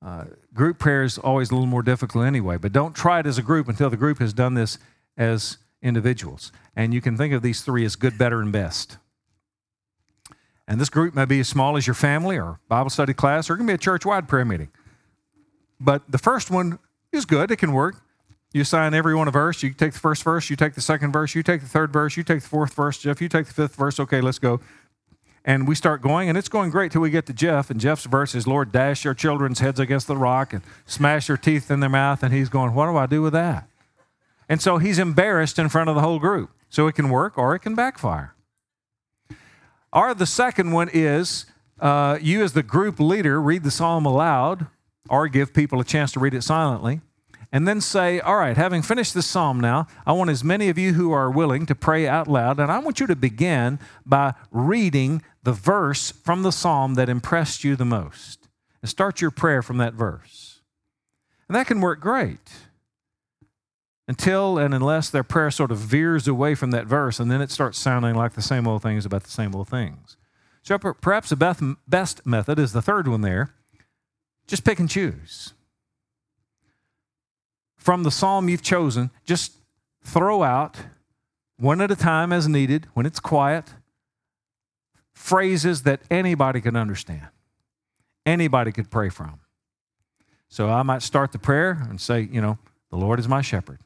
[0.00, 0.24] Uh,
[0.60, 3.42] group prayer is always a little more difficult anyway, but don't try it as a
[3.42, 4.76] group until the group has done this
[5.16, 6.52] as individuals.
[6.76, 8.98] And you can think of these three as good, better, and best.
[10.68, 13.54] And this group may be as small as your family or Bible study class, or
[13.54, 14.68] it can be a church wide prayer meeting.
[15.80, 16.78] But the first one
[17.10, 17.96] is good, it can work.
[18.52, 19.62] You assign everyone a verse.
[19.62, 22.18] You take the first verse, you take the second verse, you take the third verse,
[22.18, 22.98] you take the fourth verse.
[22.98, 23.98] Jeff, you take the fifth verse.
[23.98, 24.60] Okay, let's go.
[25.44, 27.70] And we start going, and it's going great till we get to Jeff.
[27.70, 31.38] And Jeff's verse is, Lord, dash your children's heads against the rock and smash your
[31.38, 32.22] teeth in their mouth.
[32.22, 33.66] And he's going, What do I do with that?
[34.48, 36.50] And so he's embarrassed in front of the whole group.
[36.68, 38.34] So it can work or it can backfire.
[39.92, 41.46] Or the second one is
[41.80, 44.66] uh, you, as the group leader, read the psalm aloud
[45.08, 47.00] or give people a chance to read it silently.
[47.52, 50.78] And then say, All right, having finished this psalm now, I want as many of
[50.78, 52.60] you who are willing to pray out loud.
[52.60, 57.64] And I want you to begin by reading the verse from the psalm that impressed
[57.64, 58.48] you the most.
[58.82, 60.60] And start your prayer from that verse.
[61.48, 62.50] And that can work great
[64.08, 67.50] until and unless their prayer sort of veers away from that verse and then it
[67.50, 70.16] starts sounding like the same old things about the same old things.
[70.62, 73.54] So perhaps the best method is the third one there.
[74.46, 75.54] Just pick and choose.
[77.76, 79.52] From the psalm you've chosen, just
[80.04, 80.76] throw out
[81.58, 83.74] one at a time as needed when it's quiet
[85.20, 87.28] phrases that anybody can understand,
[88.24, 89.38] anybody could pray from.
[90.48, 92.58] So I might start the prayer and say, you know,
[92.90, 93.80] the Lord is my shepherd.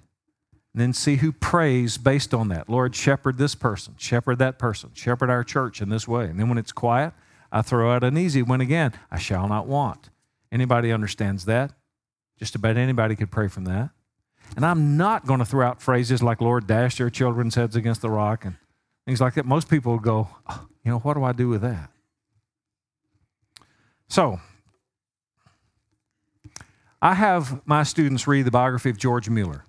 [0.73, 2.69] And then see who prays based on that.
[2.69, 6.27] Lord, shepherd this person, shepherd that person, shepherd our church in this way.
[6.27, 7.13] And then when it's quiet,
[7.51, 8.93] I throw out an easy one again.
[9.11, 10.11] I shall not want.
[10.53, 11.73] Anybody understands that?
[12.39, 13.91] Just about anybody could pray from that.
[14.57, 18.03] And I'm not going to throw out phrases like, Lord, dash your children's heads against
[18.03, 18.57] the rock and
[19.05, 19.47] things like that.
[19.47, 21.91] Most people go, oh, you know, what do I do with that?
[24.09, 24.41] So,
[27.01, 29.65] I have my students read the biography of George Mueller.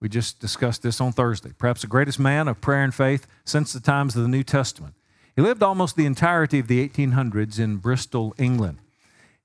[0.00, 1.50] We just discussed this on Thursday.
[1.58, 4.94] Perhaps the greatest man of prayer and faith since the times of the New Testament.
[5.34, 8.78] He lived almost the entirety of the 1800s in Bristol, England.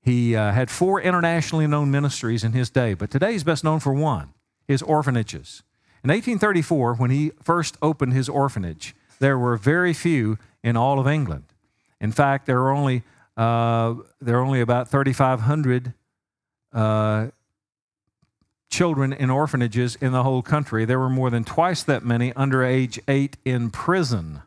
[0.00, 3.80] He uh, had four internationally known ministries in his day, but today he's best known
[3.80, 4.30] for one
[4.66, 5.62] his orphanages.
[6.02, 11.06] In 1834, when he first opened his orphanage, there were very few in all of
[11.06, 11.44] England.
[12.00, 13.04] In fact, there are only,
[13.36, 15.94] uh, there are only about 3,500
[16.72, 17.26] uh,
[18.70, 20.84] children in orphanages in the whole country.
[20.84, 24.42] There were more than twice that many under age eight in prison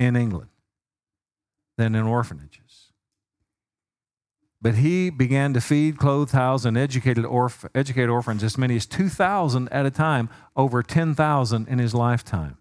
[0.00, 0.48] in England
[1.76, 2.92] than in orphanages.
[4.62, 8.86] But he began to feed, clothe, house, and educated orph- educate orphans as many as
[8.86, 12.56] 2,000 at a time, over 10,000 in his lifetime,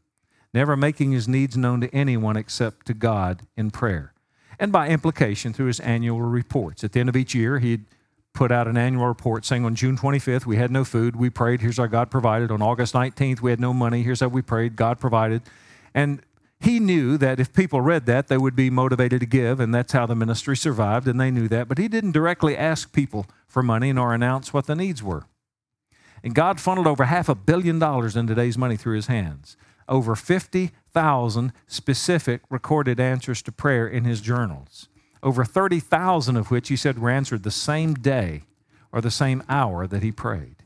[0.56, 4.14] never making his needs known to anyone except to God in prayer.
[4.58, 6.84] And by implication, through his annual reports.
[6.84, 7.86] At the end of each year, he'd
[8.34, 11.62] put out an annual report saying on June 25th, we had no food, we prayed,
[11.62, 12.52] here's how God provided.
[12.52, 15.42] On August 19th, we had no money, here's how we prayed, God provided.
[15.94, 16.22] And
[16.60, 19.92] he knew that if people read that, they would be motivated to give, and that's
[19.92, 21.68] how the ministry survived, and they knew that.
[21.68, 25.26] But he didn't directly ask people for money nor announce what the needs were.
[26.24, 29.58] And God funneled over half a billion dollars in today's money through his hands.
[29.88, 34.88] Over 50,000 specific recorded answers to prayer in his journals.
[35.22, 38.44] Over 30,000 of which he said were answered the same day
[38.92, 40.58] or the same hour that he prayed.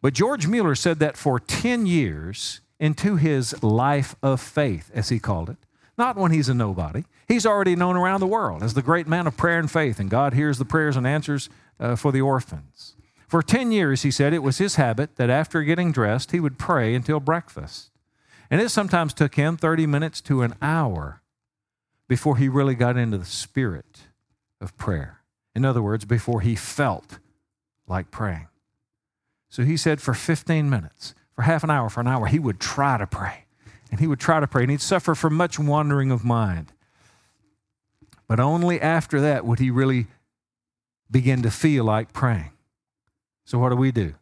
[0.00, 5.18] But George Mueller said that for 10 years, into his life of faith, as he
[5.18, 5.56] called it.
[5.96, 7.04] Not when he's a nobody.
[7.28, 10.10] He's already known around the world as the great man of prayer and faith, and
[10.10, 11.48] God hears the prayers and answers
[11.78, 12.93] uh, for the orphans.
[13.34, 16.56] For 10 years, he said it was his habit that after getting dressed, he would
[16.56, 17.90] pray until breakfast.
[18.48, 21.20] And it sometimes took him 30 minutes to an hour
[22.06, 24.02] before he really got into the spirit
[24.60, 25.22] of prayer.
[25.52, 27.18] In other words, before he felt
[27.88, 28.46] like praying.
[29.48, 32.60] So he said, for 15 minutes, for half an hour, for an hour, he would
[32.60, 33.46] try to pray.
[33.90, 36.72] And he would try to pray, and he'd suffer from much wandering of mind.
[38.28, 40.06] But only after that would he really
[41.10, 42.52] begin to feel like praying.
[43.44, 44.14] So, what do we do?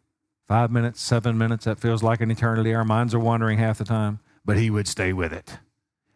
[0.48, 2.74] Five minutes, seven minutes, that feels like an eternity.
[2.74, 5.58] Our minds are wandering half the time, but he would stay with it.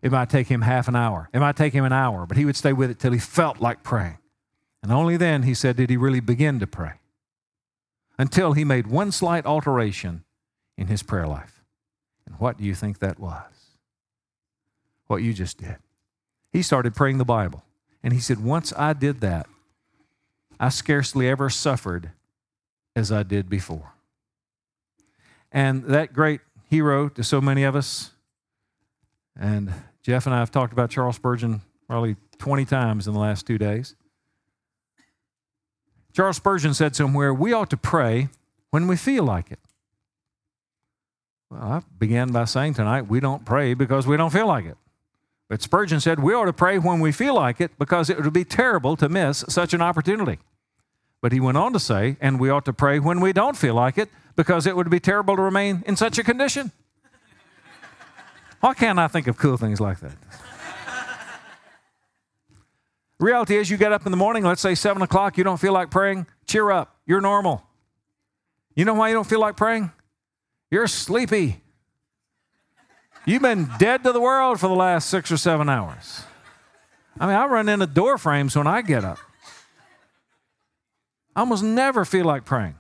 [0.03, 2.45] It might take him half an hour, it might take him an hour, but he
[2.45, 4.19] would stay with it till he felt like praying.
[4.83, 6.93] And only then, he said, did he really begin to pray.
[8.19, 10.23] Until he made one slight alteration
[10.77, 11.65] in his prayer life.
[12.25, 13.53] And what do you think that was?
[15.07, 15.77] What you just did.
[16.53, 17.65] He started praying the Bible.
[18.03, 19.47] And he said, Once I did that,
[20.61, 22.13] I scarcely ever suffered
[22.97, 23.93] as I did before.
[25.53, 28.11] And that great hero to so many of us,
[29.39, 33.47] and Jeff and I have talked about Charles Spurgeon probably 20 times in the last
[33.47, 33.95] two days.
[36.13, 38.29] Charles Spurgeon said somewhere, We ought to pray
[38.71, 39.61] when we feel like it.
[41.51, 44.77] Well, I began by saying tonight we don't pray because we don't feel like it.
[45.49, 48.33] But Spurgeon said we ought to pray when we feel like it because it would
[48.33, 50.39] be terrible to miss such an opportunity.
[51.21, 53.75] But he went on to say, and we ought to pray when we don't feel
[53.75, 56.73] like it because it would be terrible to remain in such a condition.
[58.61, 60.13] Why can't I think of cool things like that?
[63.19, 65.73] Reality is, you get up in the morning, let's say 7 o'clock, you don't feel
[65.73, 66.97] like praying, cheer up.
[67.07, 67.63] You're normal.
[68.75, 69.91] You know why you don't feel like praying?
[70.71, 71.63] You're sleepy.
[73.25, 76.25] You've been dead to the world for the last six or seven hours.
[77.19, 79.19] I mean, I run into door frames when I get up.
[81.37, 82.77] I almost never feel like praying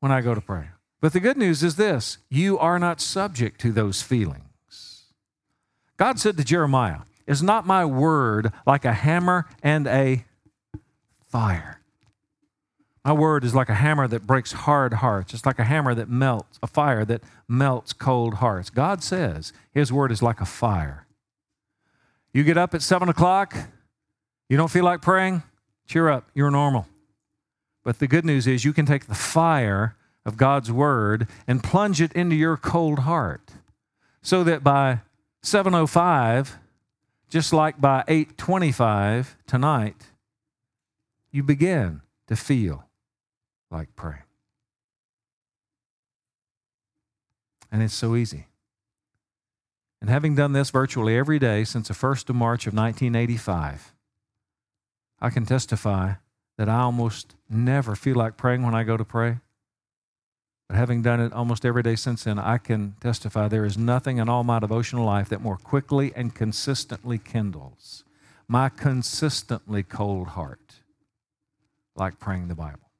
[0.00, 0.66] when I go to pray.
[1.00, 5.04] But the good news is this you are not subject to those feelings.
[5.96, 10.24] God said to Jeremiah, Is not my word like a hammer and a
[11.28, 11.80] fire?
[13.04, 15.32] My word is like a hammer that breaks hard hearts.
[15.32, 18.70] It's like a hammer that melts, a fire that melts cold hearts.
[18.70, 21.06] God says His word is like a fire.
[22.32, 23.54] You get up at 7 o'clock,
[24.48, 25.44] you don't feel like praying,
[25.86, 26.88] cheer up, you're normal.
[27.84, 29.94] But the good news is you can take the fire
[30.24, 33.52] of God's word and plunge it into your cold heart
[34.22, 35.00] so that by
[35.42, 36.58] 705
[37.28, 40.06] just like by 825 tonight
[41.30, 42.86] you begin to feel
[43.70, 44.22] like praying.
[47.70, 48.46] And it's so easy.
[50.00, 53.92] And having done this virtually every day since the 1st of March of 1985,
[55.20, 56.14] I can testify
[56.56, 59.38] that I almost never feel like praying when I go to pray.
[60.68, 64.18] But having done it almost every day since then, I can testify there is nothing
[64.18, 68.04] in all my devotional life that more quickly and consistently kindles
[68.48, 70.80] my consistently cold heart
[71.96, 72.90] like praying the Bible.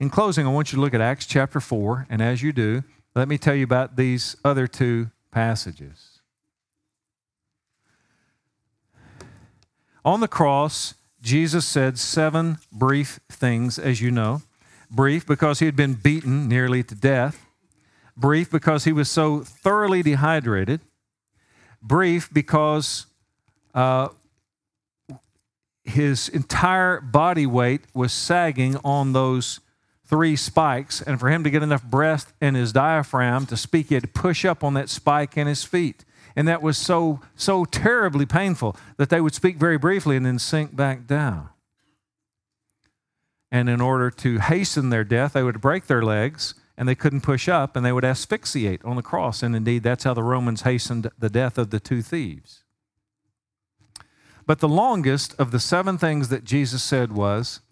[0.00, 2.84] In closing, I want you to look at Acts chapter 4, and as you do,
[3.14, 6.20] let me tell you about these other two passages.
[10.04, 14.42] On the cross, Jesus said seven brief things, as you know.
[14.90, 17.46] Brief because he had been beaten nearly to death.
[18.16, 20.80] Brief because he was so thoroughly dehydrated.
[21.82, 23.06] Brief because
[23.74, 24.08] uh,
[25.84, 29.60] his entire body weight was sagging on those
[30.04, 31.02] three spikes.
[31.02, 34.08] And for him to get enough breath in his diaphragm to speak, he had to
[34.08, 36.04] push up on that spike in his feet.
[36.38, 40.38] And that was so, so terribly painful that they would speak very briefly and then
[40.38, 41.48] sink back down.
[43.50, 47.22] And in order to hasten their death, they would break their legs and they couldn't
[47.22, 49.42] push up and they would asphyxiate on the cross.
[49.42, 52.62] And indeed, that's how the Romans hastened the death of the two thieves.
[54.46, 57.62] But the longest of the seven things that Jesus said was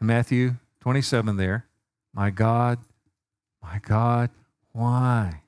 [0.00, 1.66] in Matthew 27 there,
[2.14, 2.78] My God,
[3.62, 4.30] my God,
[4.72, 5.42] why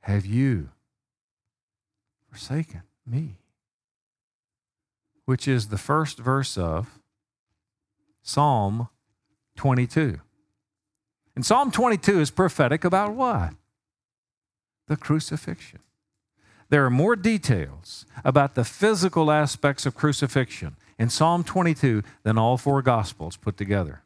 [0.00, 0.71] have you
[2.32, 3.36] forsaken me?
[5.26, 6.98] Which is the first verse of
[8.22, 8.88] Psalm
[9.56, 10.18] 22.
[11.36, 13.54] And Psalm 22 is prophetic about what?
[14.88, 15.80] The crucifixion.
[16.70, 22.56] There are more details about the physical aspects of crucifixion in Psalm 22 than all
[22.56, 24.02] four Gospels put together.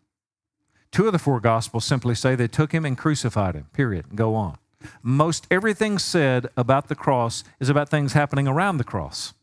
[0.91, 4.19] Two of the four Gospels simply say they took him and crucified him, period, and
[4.19, 4.59] go on.
[5.03, 9.35] Most everything said about the cross is about things happening around the cross.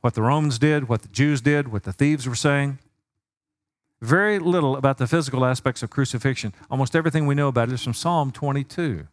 [0.00, 2.78] What the Romans did, what the Jews did, what the thieves were saying.
[4.00, 6.54] Very little about the physical aspects of crucifixion.
[6.70, 9.08] Almost everything we know about it is from Psalm 22.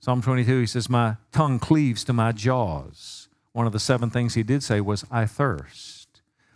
[0.00, 3.28] Psalm 22, he says, My tongue cleaves to my jaws.
[3.52, 5.93] One of the seven things he did say was, I thirst.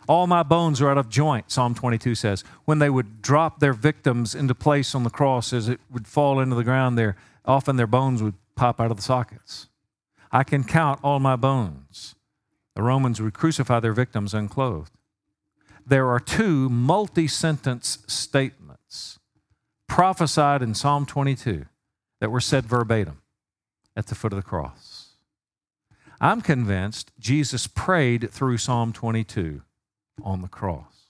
[0.09, 2.43] All my bones are out of joint, Psalm 22 says.
[2.65, 6.41] When they would drop their victims into place on the cross as it would fall
[6.41, 9.69] into the ground there, often their bones would pop out of the sockets.
[10.33, 12.15] I can count all my bones.
[12.75, 14.93] The Romans would crucify their victims unclothed
[15.89, 19.19] there are two multi sentence statements
[19.87, 21.65] prophesied in Psalm 22
[22.21, 23.23] that were said verbatim
[23.97, 25.15] at the foot of the cross.
[26.21, 29.63] I'm convinced Jesus prayed through Psalm 22
[30.23, 31.07] on the cross.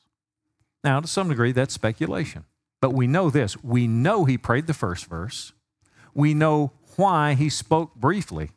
[0.85, 2.45] Now, to some degree, that's speculation.
[2.81, 3.63] But we know this.
[3.63, 5.53] We know he prayed the first verse.
[6.15, 8.51] We know why he spoke briefly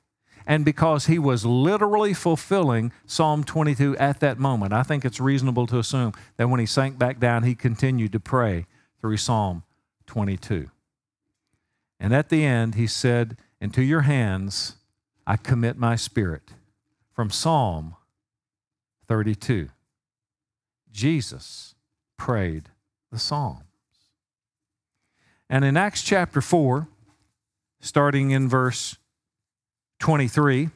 [0.46, 4.74] and because he was literally fulfilling Psalm 22 at that moment.
[4.74, 8.20] I think it's reasonable to assume that when he sank back down, he continued to
[8.20, 8.66] pray
[9.00, 9.64] through Psalm
[10.08, 10.70] 22.
[12.00, 14.76] And at the end, he said, Into your hands
[15.28, 16.52] I commit my spirit.
[17.14, 17.96] From Psalm
[19.08, 19.70] 32.
[20.92, 21.76] Jesus
[22.18, 22.70] prayed
[23.12, 23.64] the Psalms.
[25.50, 26.88] And in Acts chapter 4,
[27.82, 28.98] starting in verse
[30.00, 30.70] 23.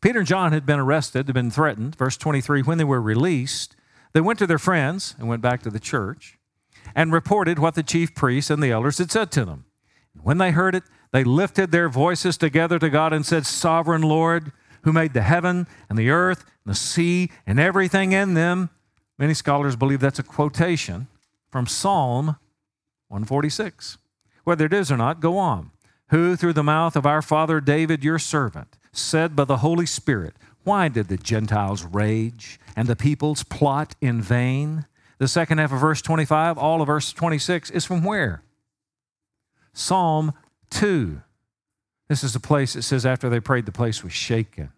[0.00, 1.96] Peter and John had been arrested, had been threatened.
[1.96, 3.74] Verse 23 when they were released,
[4.12, 6.38] they went to their friends and went back to the church
[6.94, 9.64] and reported what the chief priests and the elders had said to them.
[10.22, 14.52] When they heard it, they lifted their voices together to God and said, Sovereign Lord,
[14.82, 18.70] who made the heaven and the earth and the sea and everything in them.
[19.18, 21.08] Many scholars believe that's a quotation
[21.50, 22.36] from Psalm
[23.08, 23.98] 146.
[24.44, 25.70] Whether it is or not, go on
[26.10, 30.34] who through the mouth of our father David, your servant, said by the Holy Spirit,
[30.64, 34.86] Why did the Gentiles rage and the peoples plot in vain?
[35.18, 38.42] The second half of verse 25, all of verse 26 is from where?
[39.72, 40.32] Psalm
[40.70, 41.20] 2.
[42.08, 44.72] This is the place it says after they prayed, the place was shaken.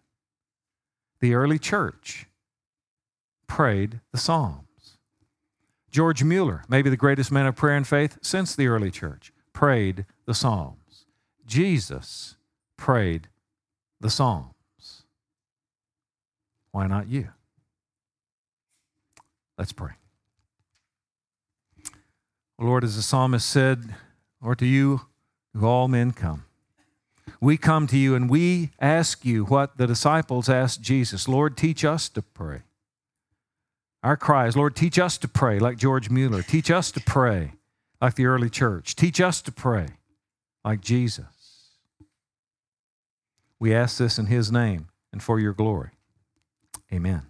[1.20, 2.26] The early church
[3.50, 4.96] prayed the Psalms.
[5.90, 10.06] George Mueller, maybe the greatest man of prayer and faith since the early church, prayed
[10.24, 11.04] the Psalms.
[11.46, 12.36] Jesus
[12.76, 13.26] prayed
[14.00, 15.02] the Psalms.
[16.70, 17.30] Why not you?
[19.58, 19.94] Let's pray.
[22.56, 23.96] Lord, as the psalmist said,
[24.40, 25.02] Lord, to you
[25.52, 26.44] do all men come.
[27.40, 31.84] We come to you and we ask you what the disciples asked Jesus Lord, teach
[31.84, 32.62] us to pray.
[34.02, 36.42] Our cry is, Lord, teach us to pray like George Mueller.
[36.42, 37.52] Teach us to pray
[38.00, 38.96] like the early church.
[38.96, 39.88] Teach us to pray
[40.64, 41.26] like Jesus.
[43.58, 45.90] We ask this in His name and for your glory.
[46.92, 47.29] Amen.